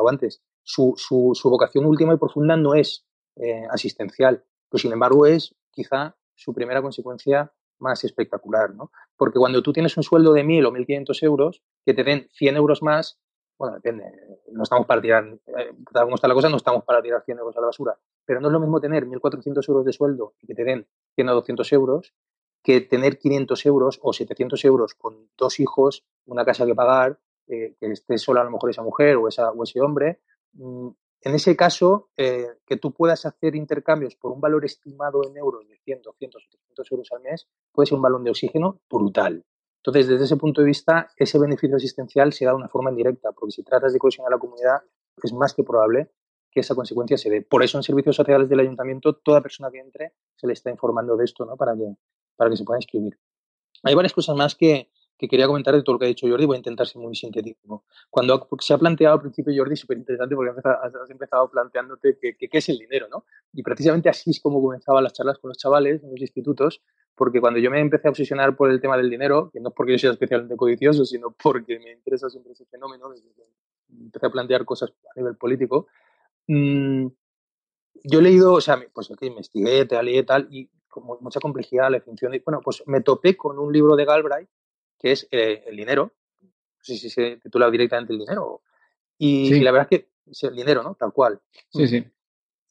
[0.10, 0.42] antes.
[0.64, 3.06] Su, su, su vocación última y profunda no es
[3.36, 8.92] eh, asistencial, pero sin embargo es quizá su primera consecuencia más espectacular, ¿no?
[9.18, 12.58] Porque cuando tú tienes un sueldo de 1.000 o 1.500 euros, que te den 100
[12.58, 13.20] euros más,
[13.58, 14.06] bueno, depende,
[14.52, 17.40] no estamos para tirar, eh, tal como está la cosa, no estamos para tirar 100
[17.40, 20.48] euros a la basura, pero no es lo mismo tener 1.400 euros de sueldo y
[20.48, 22.14] que te den 100 o 200 euros
[22.62, 27.76] que tener 500 euros o 700 euros con dos hijos, una casa que pagar, eh,
[27.80, 30.22] que esté sola a lo mejor esa mujer o, ese hombre,
[30.54, 30.90] mm,
[31.22, 35.68] en ese caso, eh, que tú puedas hacer intercambios por un valor estimado en euros
[35.68, 39.44] de 100, 200 o 300 euros al mes, puede ser un balón de oxígeno brutal.
[39.80, 43.32] Entonces, desde ese punto de vista, ese beneficio asistencial se da de una forma indirecta,
[43.32, 44.82] porque si tratas de cohesionar la comunidad,
[45.22, 46.12] es más que probable
[46.52, 47.42] que esa consecuencia se dé.
[47.42, 51.16] Por eso, en servicios sociales del ayuntamiento, toda persona que entre se le está informando
[51.18, 51.58] de esto, ¿no?
[51.58, 51.96] Para que,
[52.36, 53.18] para que se pueda inscribir.
[53.84, 54.90] Hay varias cosas más que,
[55.20, 57.14] que quería comentar de todo lo que ha dicho Jordi, voy a intentar ser muy
[57.14, 57.84] sintético.
[58.10, 62.70] Cuando se ha planteado al principio, Jordi, súper interesante porque has empezado planteándote qué es
[62.70, 63.26] el dinero, ¿no?
[63.52, 66.82] Y precisamente así es como comenzaban las charlas con los chavales en los institutos,
[67.16, 69.76] porque cuando yo me empecé a obsesionar por el tema del dinero, que no es
[69.76, 73.14] porque yo sea especialmente codicioso, sino porque me interesa siempre ese fenómeno,
[73.90, 75.88] empecé a plantear cosas a nivel político,
[76.48, 77.08] mmm,
[78.06, 81.92] yo he leído, o sea, pues que investigué, tal y tal, y con mucha complejidad,
[81.92, 82.34] la definición.
[82.34, 84.50] Y bueno, pues me topé con un libro de Galbraith
[85.00, 86.14] que es eh, El dinero.
[86.42, 88.62] No sé si se titula directamente El dinero.
[89.18, 90.96] Y, la verdad es que es el dinero, ¿no?
[90.96, 91.42] Tal cual.
[91.70, 92.06] Sí, sí.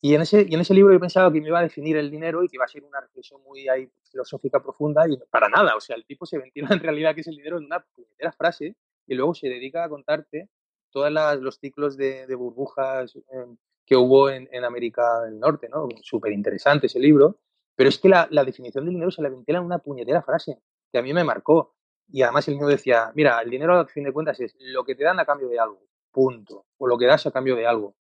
[0.01, 2.11] Y en, ese, y en ese libro yo pensaba que me iba a definir el
[2.11, 5.75] dinero y que iba a ser una reflexión muy ahí, filosófica profunda y para nada.
[5.75, 8.33] O sea, el tipo se ventila en realidad que es el dinero en una primera
[8.33, 8.77] frase
[9.07, 10.49] y luego se dedica a contarte
[10.91, 15.89] todos los ciclos de, burbujas em, que hubo en, en, América del Norte, ¿no?
[16.03, 17.41] Súper interesante ese libro.
[17.75, 20.59] Pero es que la, la, definición del dinero se la ventila en una puñetera frase
[20.91, 21.77] que a mí me marcó.
[22.11, 24.95] Y además el niño decía, mira, el dinero a fin de cuentas es lo que
[24.95, 26.67] te dan a cambio de algo, punto.
[26.79, 27.95] O lo que das a cambio de algo.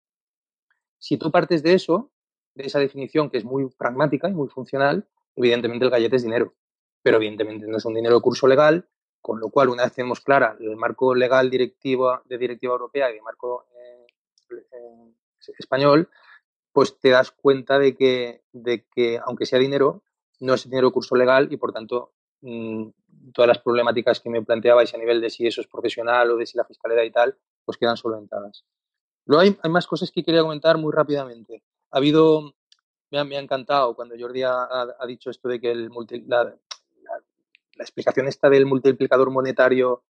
[0.99, 2.11] Si tú partes de eso,
[2.55, 6.55] de esa definición que es muy pragmática y muy funcional, evidentemente el gallete es dinero.
[7.03, 8.89] Pero evidentemente no es un dinero de curso legal,
[9.21, 13.15] con lo cual una vez tenemos clara el marco legal directivo de directiva europea y
[13.15, 14.07] de marco eh,
[14.51, 15.15] eh,
[15.59, 16.09] español,
[16.73, 20.03] pues te das cuenta de que, de que aunque sea dinero,
[20.41, 22.13] no es dinero de curso legal y por tanto
[22.47, 26.37] mm, todas las problemáticas que me planteabais a nivel de si eso es profesional o
[26.37, 28.65] de si la fiscalidad y tal, pues quedan solventadas.
[29.27, 31.63] Luego hay, más cosas que quería comentar muy rápidamente.
[31.91, 32.55] Ha habido,
[33.11, 34.69] me ha, me ha encantado cuando Jordi ha,
[34.99, 35.91] ha, dicho esto de que el
[36.27, 36.55] la, la,
[37.79, 40.05] explicación esta del multiplicador monetario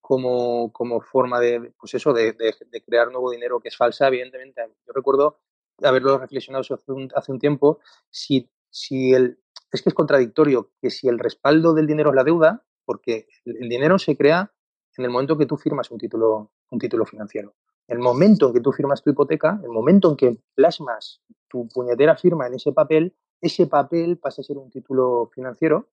[0.00, 4.08] como, como forma de, pues eso, de, de, de, crear nuevo dinero que es falsa,
[4.08, 4.62] evidentemente.
[4.86, 5.38] Yo recuerdo
[5.82, 7.80] haberlo reflexionado hace un, hace un tiempo,
[8.10, 9.38] si, si el,
[9.72, 13.68] es que es contradictorio que si el respaldo del dinero es la deuda, porque el
[13.68, 14.52] dinero se crea
[14.98, 17.54] en el momento en que tú firmas un título, un título financiero.
[17.88, 22.16] El momento en que tú firmas tu hipoteca, el momento en que plasmas tu puñetera
[22.16, 25.88] firma en ese papel, ese papel pasa a ser un título financiero,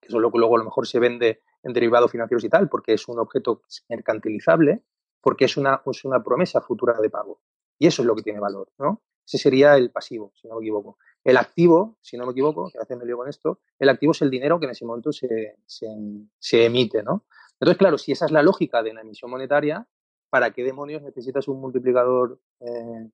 [0.00, 2.68] que es lo que luego a lo mejor se vende en derivados financieros y tal,
[2.68, 4.82] porque es un objeto mercantilizable,
[5.20, 7.40] porque es una, es una promesa futura de pago.
[7.78, 9.02] Y eso es lo que tiene valor, ¿no?
[9.26, 10.98] Ese sería el pasivo, si no me equivoco.
[11.26, 14.22] El activo, si no me equivoco, que veces me lío con esto, el activo es
[14.22, 17.24] el dinero que en ese momento se, se, emite, ¿no?
[17.54, 19.84] Entonces, claro, si esa es la lógica de la emisión monetaria,
[20.30, 23.10] ¿para qué demonios necesitas un multiplicador, eh,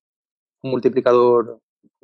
[0.62, 1.60] un multiplicador,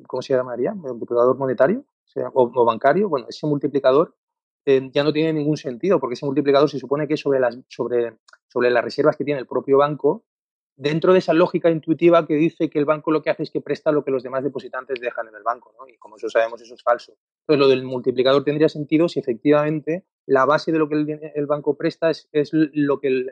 [0.07, 0.73] ¿cómo se llamaría?
[0.73, 1.85] ¿Un multiplicador monetario
[2.33, 3.11] o, bancario?
[3.11, 4.17] Bueno, ese multiplicador
[4.65, 7.59] eh, ya no tiene ningún sentido, porque ese multiplicador se supone que es sobre las,
[7.69, 10.25] sobre, sobre las reservas que tiene el propio banco
[10.79, 13.61] dentro de esa lógica intuitiva que dice que el banco lo que hace es que
[13.61, 15.89] presta lo que los demás depositantes dejan en el banco, ¿no?
[15.89, 17.15] Y como eso sabemos, eso es falso.
[17.41, 20.95] Entonces, lo del multiplicador tendría sentido si efectivamente la base de lo que
[21.35, 23.27] el, banco presta es, lo que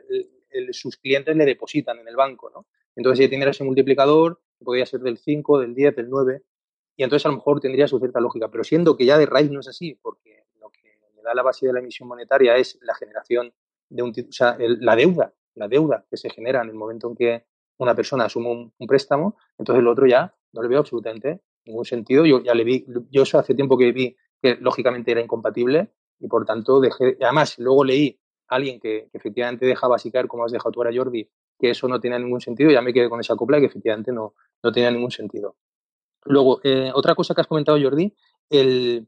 [0.71, 2.67] sus clientes le depositan en el banco, ¿no?
[2.97, 6.43] Entonces, si tendría ese multiplicador, podría ser del 5, del 10, del 9,
[6.97, 8.51] y entonces a lo mejor tendría su cierta lógica.
[8.51, 11.43] Pero siendo que ya de raíz no es así, porque lo que le da la
[11.43, 13.53] base de la emisión monetaria es la generación
[13.87, 17.15] de un, o sea, la deuda la deuda que se genera en el momento en
[17.15, 17.45] que
[17.77, 22.25] una persona asume un, préstamo, entonces el otro ya no le veo absolutamente ningún sentido.
[22.25, 26.27] Yo ya le vi, yo eso hace tiempo que vi que lógicamente era incompatible y
[26.27, 30.51] por tanto dejé, además luego leí a alguien que, efectivamente dejaba así caer, como has
[30.51, 31.29] dejado tú ahora Jordi,
[31.59, 34.33] que eso no tenía ningún sentido, ya me quedé con esa copla que efectivamente no,
[34.63, 35.55] no tenía ningún sentido.
[36.25, 38.13] Luego, eh, otra cosa que has comentado Jordi,
[38.49, 39.07] el,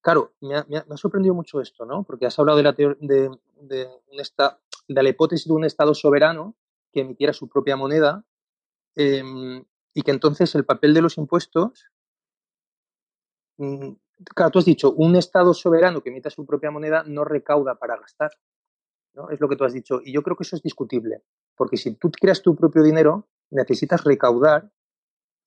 [0.00, 2.04] claro, me ha, sorprendido mucho esto, ¿no?
[2.04, 3.30] Porque has hablado de la, de,
[3.60, 6.56] de, la hipótesis de un Estado soberano
[6.92, 8.24] que emitiera su propia moneda
[8.96, 11.90] em, y que entonces el papel de los impuestos,
[13.58, 13.92] mm,
[14.34, 17.96] claro, tú has dicho, un Estado soberano que emita su propia moneda no recauda para
[17.96, 18.30] gastar,
[19.14, 19.30] ¿no?
[19.30, 20.00] Es lo que tú has dicho.
[20.04, 21.22] Y yo creo que eso es discutible,
[21.56, 24.70] porque si tú creas tu propio dinero, necesitas recaudar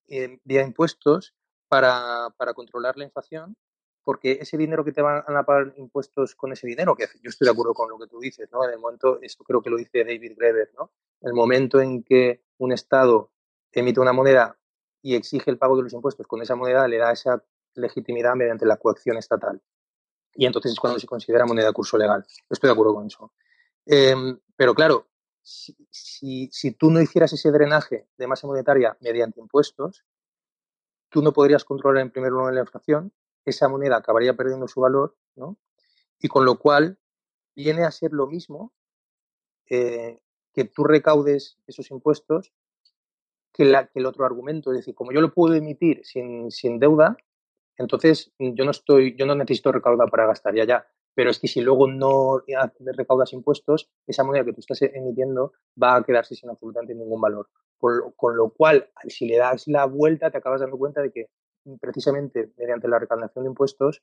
[0.08, 1.34] eh, vía impuestos
[1.68, 3.56] para, para controlar la inflación
[4.04, 7.46] porque ese dinero que te van a pagar impuestos con ese dinero, que yo estoy
[7.46, 8.62] de acuerdo con lo que tú dices, ¿no?
[8.64, 10.92] En el momento, esto creo que lo dice David Greber, ¿no?
[11.22, 13.30] El momento en que un Estado
[13.72, 14.58] emite una moneda
[15.00, 17.42] y exige el pago de los impuestos con esa moneda, le da esa
[17.74, 19.60] legitimidad mediante la coacción estatal.
[20.34, 22.26] Y entonces es cuando se considera moneda de curso legal.
[22.50, 23.32] Estoy de acuerdo con eso.
[23.86, 25.08] Em, pero claro,
[25.42, 30.04] si, si, si tú no hicieras ese drenaje de masa monetaria mediante impuestos,
[31.08, 33.12] tú no podrías controlar en primer lugar la inflación
[33.44, 35.58] esa moneda acabaría perdiendo su valor, ¿no?
[36.20, 36.98] Y con lo cual
[37.54, 38.72] viene a ser lo mismo
[39.68, 40.18] eh,
[40.52, 42.52] que tú recaudes esos impuestos
[43.52, 44.72] que, la, que, el otro argumento.
[44.72, 47.16] Es decir, como yo lo puedo emitir sin, sin, deuda,
[47.76, 50.86] entonces yo no estoy, yo no necesito recaudar para gastar, ya, ya.
[51.14, 52.42] pero es que si luego no
[52.96, 57.48] recaudas impuestos, esa moneda que tú estás emitiendo va a quedarse sin absolutamente ningún valor.
[57.78, 61.28] Con lo, cual, si le das la vuelta, te acabas dando cuenta de que
[61.80, 64.02] precisamente mediante la recaudación de impuestos,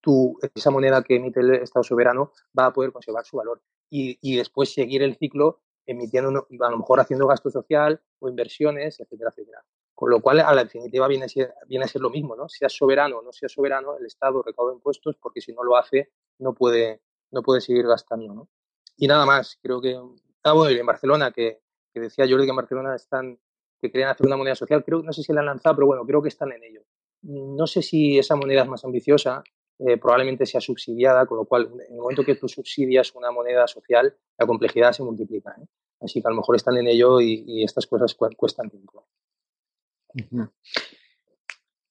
[0.00, 4.18] tú, esa moneda que emite el Estado soberano va a poder conservar su valor y,
[4.20, 9.30] y después seguir el ciclo emitiendo, a lo mejor haciendo gasto social o inversiones, etcétera,
[9.30, 9.64] etcétera.
[9.94, 12.48] Con lo cual, a la definitiva viene a ser, viene a ser lo mismo, ¿no?
[12.48, 16.10] Sea soberano o no sea soberano, el Estado recauda impuestos porque si no lo hace,
[16.38, 18.48] no puede, no puede seguir gastando, ¿no?
[18.96, 20.00] Y nada más, creo que...
[20.42, 21.60] Ah, bueno, y en Barcelona, que,
[21.92, 23.38] que decía Jordi que en Barcelona están,
[23.80, 26.06] que querían hacer una moneda social, creo, no sé si la han lanzado, pero bueno,
[26.06, 26.82] creo que están en ello.
[27.22, 29.42] No sé si esa moneda es más ambiciosa,
[29.78, 33.66] eh, probablemente sea subsidiada, con lo cual, en el momento que tú subsidias una moneda
[33.66, 35.54] social, la complejidad se multiplica.
[35.58, 35.66] ¿eh?
[36.00, 39.06] Así que a lo mejor están en ello y, y estas cosas cuestan tiempo.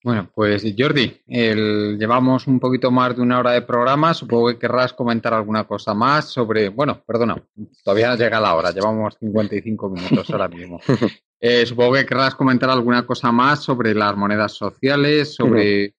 [0.04, 4.14] Bueno, pues Jordi, llevamos un poquito más de una hora de programa.
[4.14, 6.70] Supongo que querrás comentar alguna cosa más sobre.
[6.70, 7.44] Bueno, perdona,
[7.84, 10.80] todavía no llega la hora, llevamos 55 minutos ahora mismo.
[11.40, 15.96] Eh, supongo que querrás comentar alguna cosa más sobre las monedas sociales, sobre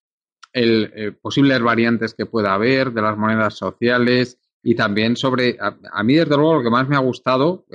[0.53, 5.57] el, eh, posibles variantes que pueda haber de las monedas sociales y también sobre.
[5.59, 7.65] A, mí, desde luego, lo que más me ha gustado,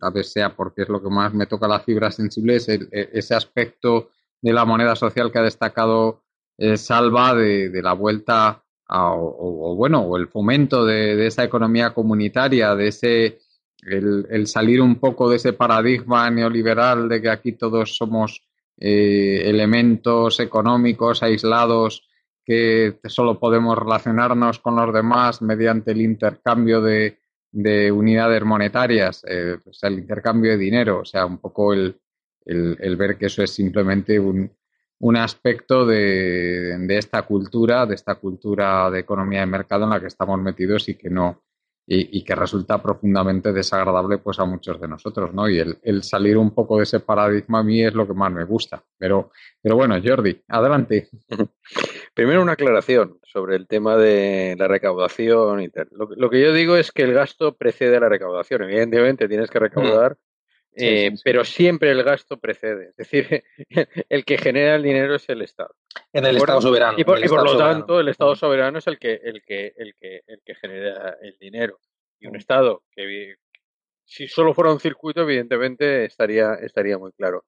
[0.00, 2.88] tal vez sea porque es lo que más me toca la fibra sensible, es e,
[2.90, 4.10] ese aspecto
[4.40, 6.22] de la moneda social que ha destacado
[6.56, 12.88] eh, Salva de, la vuelta o, bueno, o el fomento de, esa economía comunitaria, de
[12.88, 13.38] ese
[13.82, 18.42] el, salir un poco de ese paradigma neoliberal de que aquí todos somos
[18.76, 22.08] eh, elementos económicos aislados
[22.44, 27.18] que solo podemos relacionarnos con los demás mediante el intercambio de,
[27.92, 32.00] unidades monetarias, eh, o sea, el intercambio de dinero, o sea, un poco el,
[32.44, 34.50] el, ver que eso es simplemente un,
[35.00, 40.00] un aspecto de, de, esta cultura, de esta cultura de economía de mercado en la
[40.00, 41.42] que estamos metidos y que no
[41.92, 45.48] y, que resulta profundamente desagradable pues a muchos de nosotros, ¿no?
[45.48, 48.30] Y el, el, salir un poco de ese paradigma a mí es lo que más
[48.30, 48.80] me gusta.
[48.96, 51.08] Pero, pero bueno, Jordi, adelante.
[52.14, 55.88] Primero una aclaración sobre el tema de la recaudación y tal.
[55.90, 58.62] Lo, lo, que yo digo es que el gasto precede a la recaudación.
[58.62, 60.16] Evidentemente tienes que recaudar
[60.80, 62.88] eh, pero siempre el gasto precede.
[62.88, 63.44] Es decir,
[64.08, 65.74] el que genera el dinero es el Estado.
[66.12, 66.98] En el Estado soberano.
[66.98, 70.40] Y por, lo tanto, el Estado soberano es el que, el, que, el, que, el
[70.44, 71.78] que genera el dinero.
[72.18, 73.36] Y un Estado que,
[74.04, 77.44] si solo fuera un circuito, evidentemente estaría, estaría muy claro.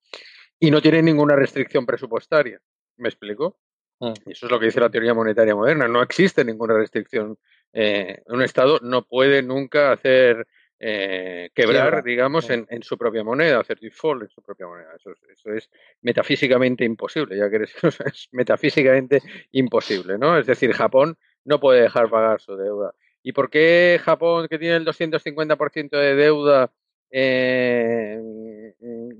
[0.60, 2.60] Y no tiene ninguna restricción presupuestaria.
[2.98, 3.58] ¿Me explico?
[3.98, 4.12] Mm.
[4.26, 5.88] Eso es lo que dice la teoría monetaria moderna.
[5.88, 7.36] No existe ninguna restricción.
[7.72, 10.46] Eh, un Estado no puede nunca hacer
[10.84, 14.88] eh, quebrar, digamos, en, su propia moneda, hacer default en su propia moneda.
[14.96, 15.12] Eso,
[15.54, 15.70] es
[16.00, 17.72] metafísicamente imposible, ya que eres,
[18.12, 19.22] es metafísicamente
[19.52, 20.36] imposible, ¿no?
[20.36, 22.92] Es decir, Japón no puede dejar pagar su deuda.
[23.22, 26.72] ¿Y por qué Japón, que tiene el 250% de deuda,
[27.12, 28.20] eh,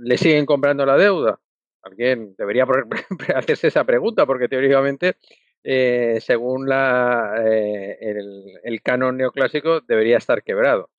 [0.01, 1.39] le siguen comprando la deuda?
[1.85, 2.67] Alguien debería
[3.37, 5.15] hacerse esa pregunta, porque teóricamente,
[5.63, 10.91] eh, según la, el, el canon neoclásico, debería estar quebrado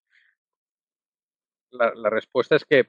[1.74, 2.88] la, respuesta es que,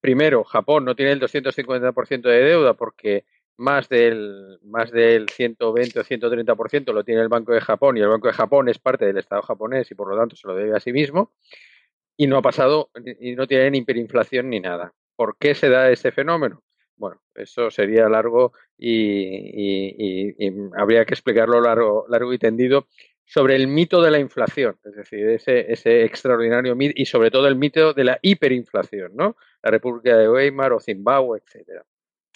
[0.00, 3.24] primero, Japón no tiene el 250% de deuda porque
[3.56, 8.08] más del, más del 120 o 130% lo tiene el Banco de Japón y el
[8.08, 10.76] Banco de Japón es parte del Estado japonés y por lo tanto se lo debe
[10.76, 11.32] a sí mismo
[12.16, 14.94] y no ha pasado y no tiene ni hiperinflación ni nada.
[15.16, 16.62] ¿Por qué se da ese fenómeno?
[16.96, 22.86] Bueno, eso sería largo y, y habría que explicarlo largo, largo y tendido
[23.32, 27.48] sobre el mito de la inflación, es decir, ese, ese extraordinario mito y sobre todo
[27.48, 29.36] el mito de la hiperinflación, ¿no?
[29.62, 31.82] La República de Weimar o Zimbabue, etcétera.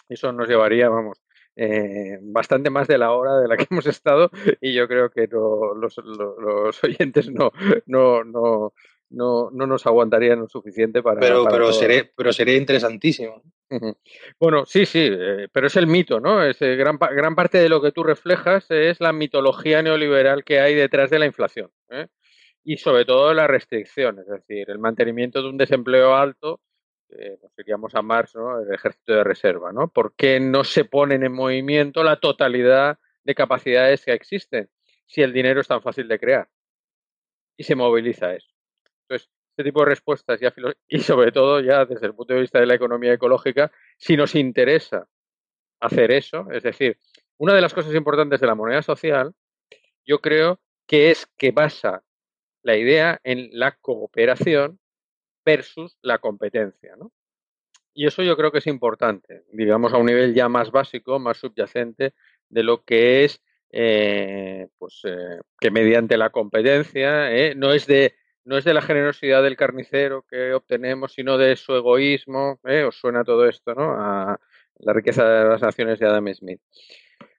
[0.09, 1.20] Eso nos llevaría, vamos,
[1.55, 5.28] eh, bastante más de la hora de la que hemos estado y yo creo que
[5.30, 7.53] los, los, oyentes no,
[7.84, 8.72] no, no,
[9.11, 11.21] no, no nos aguantarían lo suficiente para.
[11.21, 11.71] Pero, pero,
[12.17, 13.43] pero sería interesantísimo.
[14.39, 16.43] Bueno, sí, sí, eh, pero es el mito, ¿no?
[16.43, 20.61] Es, eh, gran, gran parte de lo que tú reflejas es la mitología neoliberal que
[20.61, 21.71] hay detrás de la inflación.
[21.91, 22.07] ¿eh?
[22.63, 26.61] Y sobre todo la restricción, es decir, el mantenimiento de un desempleo alto,
[27.09, 28.61] nos iríamos a Marx, ¿no?
[28.61, 29.89] El ejército de reserva, ¿no?
[29.89, 34.69] ¿Por qué no se ponen en movimiento la totalidad de capacidades que existen
[35.07, 36.49] si el dinero es tan fácil de crear?
[37.57, 38.56] Y se moviliza eso.
[39.09, 40.53] Entonces, este tipo de respuestas ya
[40.89, 44.35] y sobre todo ya desde el punto de vista de la economía ecológica, si nos
[44.35, 45.09] interesa
[45.81, 46.99] hacer eso, es decir,
[47.39, 49.35] una de las cosas importantes de la moneda social,
[50.05, 52.03] yo creo que es que basa
[52.63, 54.81] la idea en la cooperación
[55.45, 57.13] versus la competencia, ¿no?
[57.95, 61.39] Y eso yo creo que es importante, digamos a un nivel ya más básico, más
[61.39, 62.13] subyacente
[62.49, 68.15] de lo que es eh, pues eh, que mediante la competencia eh, no es de
[68.47, 72.61] no es de la generosidad del carnicero que obtenemos, sino de su egoísmo.
[72.86, 73.92] ¿Os suena todo esto, no?
[73.92, 74.40] A
[74.78, 76.61] la riqueza de las naciones de Adam Smith.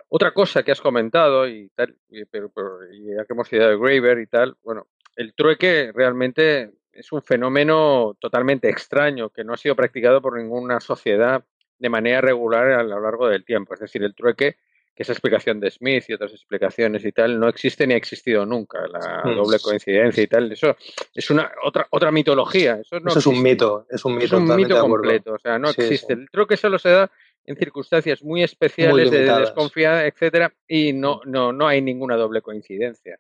[0.10, 1.98] Otra cosa que has comentado, y tal,
[2.30, 2.52] pero,
[2.92, 8.18] ya que hemos ido de Graver y tal, bueno, el trueque realmente es un fenómeno
[8.20, 11.44] totalmente extraño que no ha sido practicado por ninguna sociedad
[11.80, 13.74] de manera regular a lo largo del tiempo.
[13.74, 14.58] Es decir, el trueque
[14.98, 18.48] que esa explicación de Smith y otras explicaciones y tal no existe ni ha existido
[18.48, 20.76] nunca, la doble coincidencia y tal, eso
[21.14, 22.80] es una otra otra mitología.
[22.82, 25.70] Eso, no es un mito, es un mito, es un mito completo, o sea, no
[25.70, 26.14] existe.
[26.14, 27.12] El trueque solo se da
[27.46, 33.20] en circunstancias muy especiales de desconfianza, etcétera, y no, no, no hay ninguna doble coincidencia.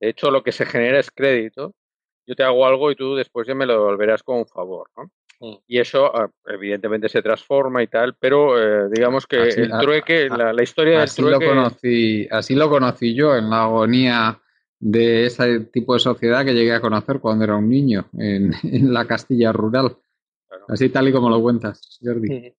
[0.00, 1.74] De hecho, lo que se genera es crédito.
[2.28, 5.10] Yo te hago algo y tú después ya me lo devolverás con un favor, ¿no?
[5.40, 5.56] Mm.
[5.66, 10.62] Y eso ah, evidentemente se transforma y tal, pero eh, digamos que el trueque, la,
[10.62, 11.46] historia así del trueque...
[11.46, 14.38] Lo conocí, así lo conocí yo en la agonía
[14.78, 18.52] de ese tipo de sociedad que llegué a conocer cuando era un niño en,
[18.92, 19.96] la Castilla rural.
[20.68, 22.52] Así tal y como lo cuentas, Jordi.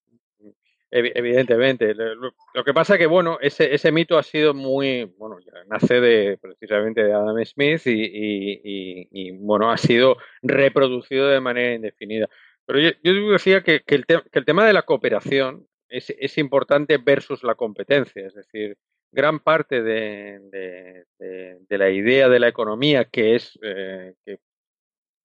[0.92, 1.94] Evidentemente.
[1.96, 5.38] Lo que pasa que, bueno, ese, ese mito ha sido muy, bueno,
[5.68, 12.28] nace de precisamente de Adam Smith y bueno, ha sido reproducido de manera indefinida.
[12.70, 18.36] Pero yo, decía que, el tema de la cooperación es, importante versus la competencia, es
[18.36, 18.78] decir,
[19.12, 21.04] gran parte de,
[21.68, 24.38] la idea de la economía, que es eh, que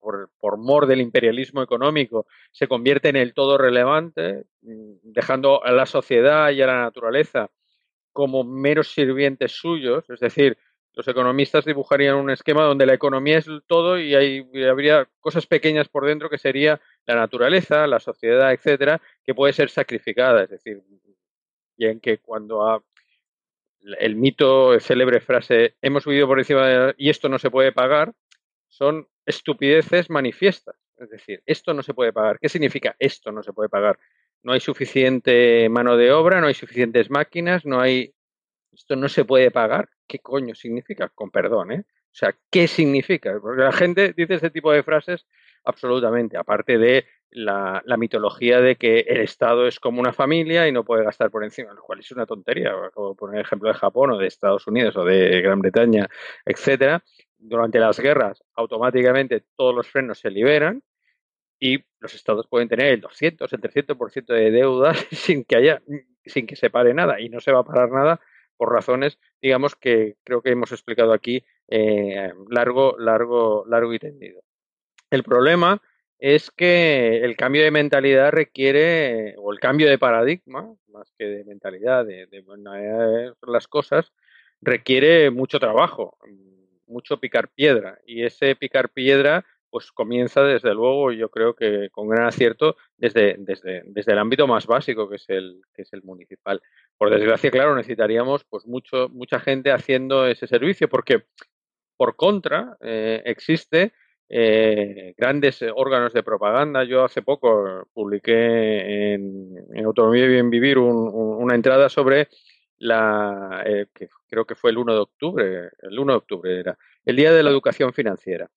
[0.04, 5.72] por, por, mor del imperialismo económico se convierte en el todo relevante, mm, dejando a
[5.72, 7.50] la sociedad y a la naturaleza
[8.12, 10.56] como meros sirvientes suyos, es decir,
[10.92, 15.88] los economistas dibujarían un esquema donde la economía es todo y, hay, habría cosas pequeñas
[15.88, 20.44] por dentro que sería la naturaleza, la sociedad, etcétera, que puede ser sacrificada.
[20.44, 20.82] Es decir,
[21.76, 22.84] y en que cuando
[23.98, 28.14] el mito, célebre frase, hemos vivido por encima de y esto no se puede pagar,
[28.68, 30.76] son estupideces manifiestas.
[30.96, 32.38] Es decir, esto no se puede pagar.
[32.38, 33.98] ¿Qué significa esto no se puede pagar?
[34.42, 38.14] No hay suficiente mano de obra, no hay suficientes máquinas, no hay
[38.72, 39.88] esto no se puede pagar.
[40.06, 41.08] ¿Qué coño significa?
[41.08, 41.84] Con perdón, ¿eh?
[41.88, 43.38] O sea, ¿qué significa?
[43.40, 45.26] Porque la gente dice este tipo de frases
[45.64, 50.84] absolutamente, aparte de la, mitología de que el Estado es como una familia y no
[50.84, 54.12] puede gastar por encima, lo cual es una tontería, como poner el ejemplo de Japón
[54.12, 56.08] o de Estados Unidos o de Gran Bretaña,
[56.44, 57.02] etcétera.
[57.36, 60.82] Durante las guerras, automáticamente todos los frenos se liberan
[61.58, 65.82] y los estados pueden tener el 200, el 300% de deuda sin que haya,
[66.24, 68.20] sin que se pare nada y no se va a parar nada
[68.56, 74.42] por razones, digamos, que creo que hemos explicado aquí eh, largo, largo, largo y tendido.
[75.10, 75.82] El problema
[76.26, 81.44] es que el cambio de mentalidad requiere, o el cambio de paradigma, más que de
[81.44, 84.10] mentalidad, de, de, las cosas,
[84.62, 86.16] requiere mucho trabajo,
[86.86, 87.98] mucho picar piedra.
[88.06, 93.34] Y ese picar piedra pues comienza desde luego, yo creo que con gran acierto, desde,
[93.36, 96.62] desde, desde el ámbito más básico que es el, que es el municipal.
[96.96, 101.26] Por desgracia, claro, necesitaríamos pues mucho, mucha gente haciendo ese servicio, porque
[101.98, 103.92] por contra eh, existe
[104.36, 106.82] eh, grandes órganos de propaganda.
[106.82, 112.28] Yo hace poco publiqué en, Autonomía y Bien Vivir una entrada sobre
[112.78, 113.86] la, eh,
[114.28, 117.44] creo que fue el 1 de octubre, el 1 de octubre era, el Día de
[117.44, 118.50] la Educación Financiera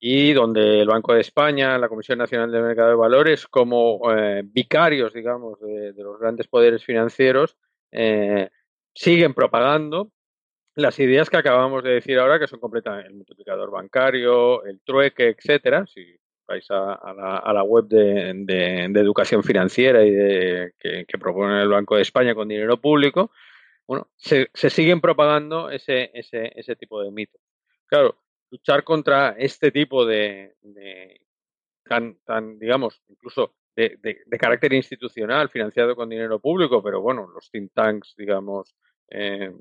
[0.00, 4.42] y donde el Banco de España, la Comisión Nacional del Mercado de Valores, como eh,
[4.44, 7.56] vicarios, digamos, de, los grandes poderes financieros,
[7.92, 8.50] eh,
[8.92, 10.10] siguen propagando
[10.74, 15.28] las ideas que acabamos de decir ahora, que son completamente el multiplicador bancario, el trueque,
[15.28, 15.86] etcétera.
[15.86, 16.16] Si
[16.46, 22.34] vais a, la, web de, educación financiera y de, que, propone el Banco de España
[22.34, 23.30] con dinero público,
[23.86, 27.40] bueno, se, se siguen propagando ese, ese, ese tipo de mitos.
[27.86, 28.16] Claro,
[28.50, 30.54] luchar contra este tipo de,
[31.84, 33.98] tan, tan, digamos, incluso de,
[34.38, 38.74] carácter institucional, financiado con dinero público, pero bueno, los think tanks, digamos,
[39.10, 39.52] eh,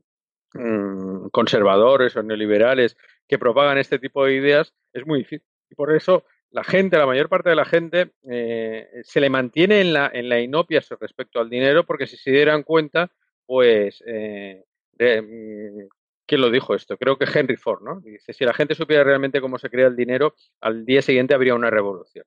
[0.53, 2.97] mm, conservadores o neoliberales
[3.27, 5.47] que propagan este tipo de ideas, es muy difícil.
[5.69, 9.81] Y por eso la gente, la mayor parte de la gente, eh, se le mantiene
[9.81, 13.11] en la, en la inopia respecto al dinero, porque si se dieran cuenta,
[13.45, 14.63] pues eh,
[14.99, 15.87] mm,
[16.31, 16.97] ¿Quién lo dijo esto?
[16.97, 17.99] Creo que Henry Ford, ¿no?
[17.99, 21.55] Dice, si la gente supiera realmente cómo se crea el dinero, al día siguiente habría
[21.55, 22.23] una revolución.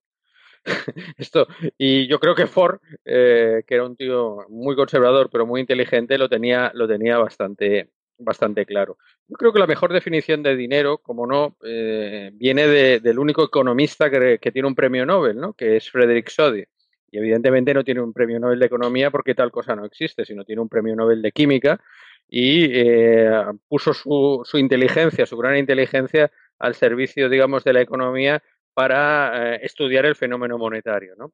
[1.17, 1.47] esto,
[1.79, 6.19] y yo creo que Ford, eh, que era un tío muy conservador, pero muy inteligente,
[6.19, 7.93] lo tenía, lo tenía bastante,
[8.25, 8.97] bastante claro.
[9.29, 14.11] Yo creo que la mejor definición de dinero, como no, eh, viene del único economista
[14.11, 15.53] que, tiene un premio Nobel, ¿no?
[15.53, 16.65] que es Frederick Soddy.
[17.11, 20.45] Y evidentemente no tiene un premio Nobel de economía porque tal cosa no existe, sino
[20.45, 21.81] tiene un premio Nobel de química
[22.29, 23.31] y eh,
[23.69, 28.43] puso su, su, inteligencia, su gran inteligencia al servicio, digamos, de la economía
[28.75, 31.33] para eh, estudiar el fenómeno monetario, ¿no?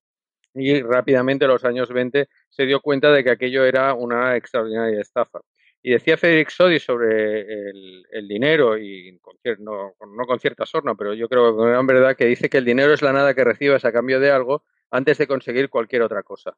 [0.55, 5.01] Y rápidamente, en los años 20, se dio cuenta de que aquello era una extraordinaria
[5.01, 5.41] estafa.
[5.83, 11.15] Y decía Federic Sodi sobre el, dinero, y con, no, no, con cierta sorna, pero
[11.15, 13.85] yo creo que en verdad que dice que el dinero es la nada que recibes
[13.85, 16.57] a cambio de algo antes de conseguir cualquier otra cosa.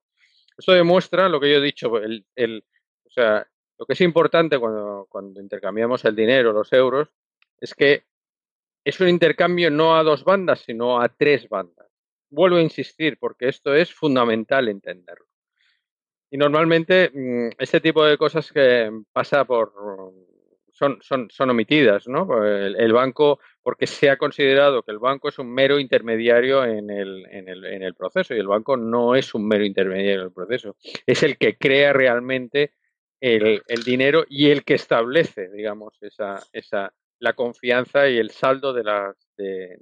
[0.58, 2.64] Esto demuestra lo que yo he dicho, el, el,
[3.04, 3.46] o sea,
[3.78, 7.08] lo que es importante cuando, cuando intercambiamos el dinero, los euros,
[7.58, 8.04] es que
[8.84, 11.86] es un intercambio no a dos bandas, sino a tres bandas.
[12.30, 15.26] Vuelvo a insistir, porque esto es fundamental entenderlo.
[16.32, 19.74] Y normalmente mm, este tipo de cosas que pasa por
[20.72, 22.42] son, son, son omitidas, ¿no?
[22.42, 27.26] El, banco, porque se ha considerado que el banco es un mero intermediario en el,
[27.30, 30.32] en, el, en el proceso y el banco no es un mero intermediario en el
[30.32, 30.74] proceso,
[31.06, 32.72] es el que crea realmente
[33.20, 38.72] el, el dinero y el que establece, digamos, esa, esa, la confianza y el saldo
[38.72, 39.76] de las, de,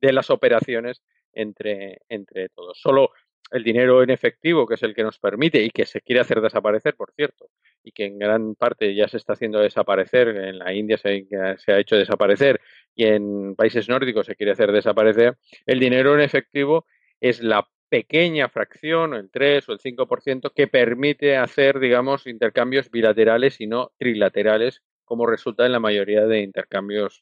[0.00, 2.78] de, las operaciones entre, entre todos.
[2.80, 3.12] Solo
[3.50, 6.40] el dinero en efectivo, que es el que nos permite y que se quiere hacer
[6.40, 7.50] desaparecer, por cierto,
[7.84, 11.26] y que en gran parte ya se está haciendo desaparecer, en la India se,
[11.66, 12.60] ha hecho desaparecer
[12.94, 15.36] y en países nórdicos se quiere hacer desaparecer,
[15.66, 16.86] el dinero en efectivo
[17.20, 23.60] es la pequeña fracción, el 3 o el 5%, que permite hacer, digamos, intercambios bilaterales
[23.60, 27.20] y no trilaterales como resulta en la mayoría de intercambios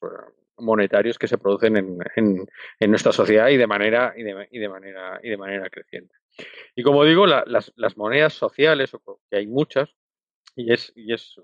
[0.61, 4.69] monetarios que se producen en, en, nuestra sociedad y de manera y de, y de,
[4.69, 6.15] manera y de manera creciente.
[6.75, 8.93] Y como digo, las, las, monedas sociales,
[9.31, 9.95] que hay muchas,
[10.57, 11.37] y es, y es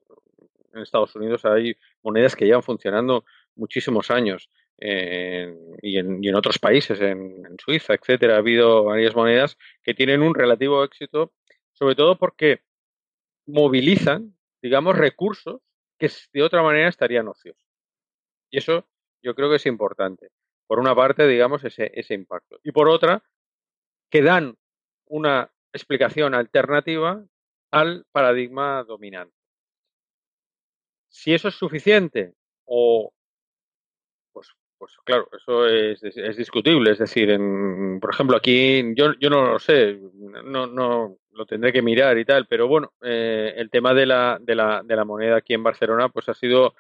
[0.75, 4.51] en Estados Unidos hay monedas que llevan funcionando muchísimos años.
[4.79, 9.95] y, en, y, en, otros países, en, en, Suiza, etcétera, ha habido varias monedas que
[9.95, 11.33] tienen un relativo éxito,
[11.73, 12.61] sobre todo porque
[13.47, 15.63] movilizan, digamos, recursos
[15.99, 17.63] que de otra manera estarían ociosos.
[18.51, 18.87] Y eso
[19.27, 20.29] yo creo que es importante.
[20.69, 22.61] Por una parte, digamos, ese, ese impacto.
[22.63, 23.25] Y por otra,
[24.09, 24.57] que dan
[25.07, 27.25] una explicación alternativa
[27.73, 29.35] al paradigma dominante.
[31.09, 32.35] Si eso es suficiente
[32.67, 33.13] o
[34.33, 34.49] pues,
[34.79, 36.93] pues claro, eso es, es, discutible.
[36.93, 39.99] Es decir, en, por ejemplo, aquí yo, yo no lo sé,
[40.45, 44.39] no, no lo tendré que mirar y tal, pero bueno, eh, el tema de la,
[44.41, 46.75] de, la, de la moneda aquí en Barcelona, pues ha sido,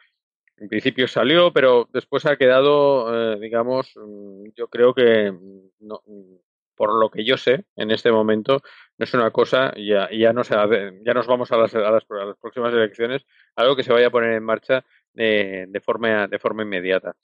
[0.59, 6.03] en principio salió, pero después ha quedado, eh, digamos, mm, yo creo que, mm, no,
[6.07, 6.37] mm,
[6.75, 8.63] por lo que yo sé, en este momento,
[8.99, 10.55] no es una cosa, ya, ya, no se,
[11.05, 13.27] ya nos vamos a las, a las, próximas elecciones,
[13.57, 14.85] algo que se vaya a poner en marcha
[15.15, 17.17] de, de, forma, de forma inmediata.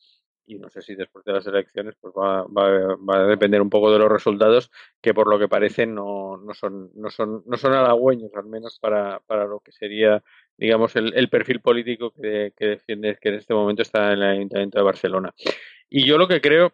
[0.47, 3.71] Y no sé si después de las elecciones pues va, va, va, a depender un
[3.71, 4.71] poco de los resultados
[5.01, 8.79] que por lo que parece no, no son no son no son halagüeños al menos
[8.81, 10.23] para, para lo que sería
[10.57, 14.23] digamos el, el perfil político que, que, defiende que en este momento está en el
[14.23, 15.35] Ayuntamiento de Barcelona
[15.89, 16.73] y yo lo que creo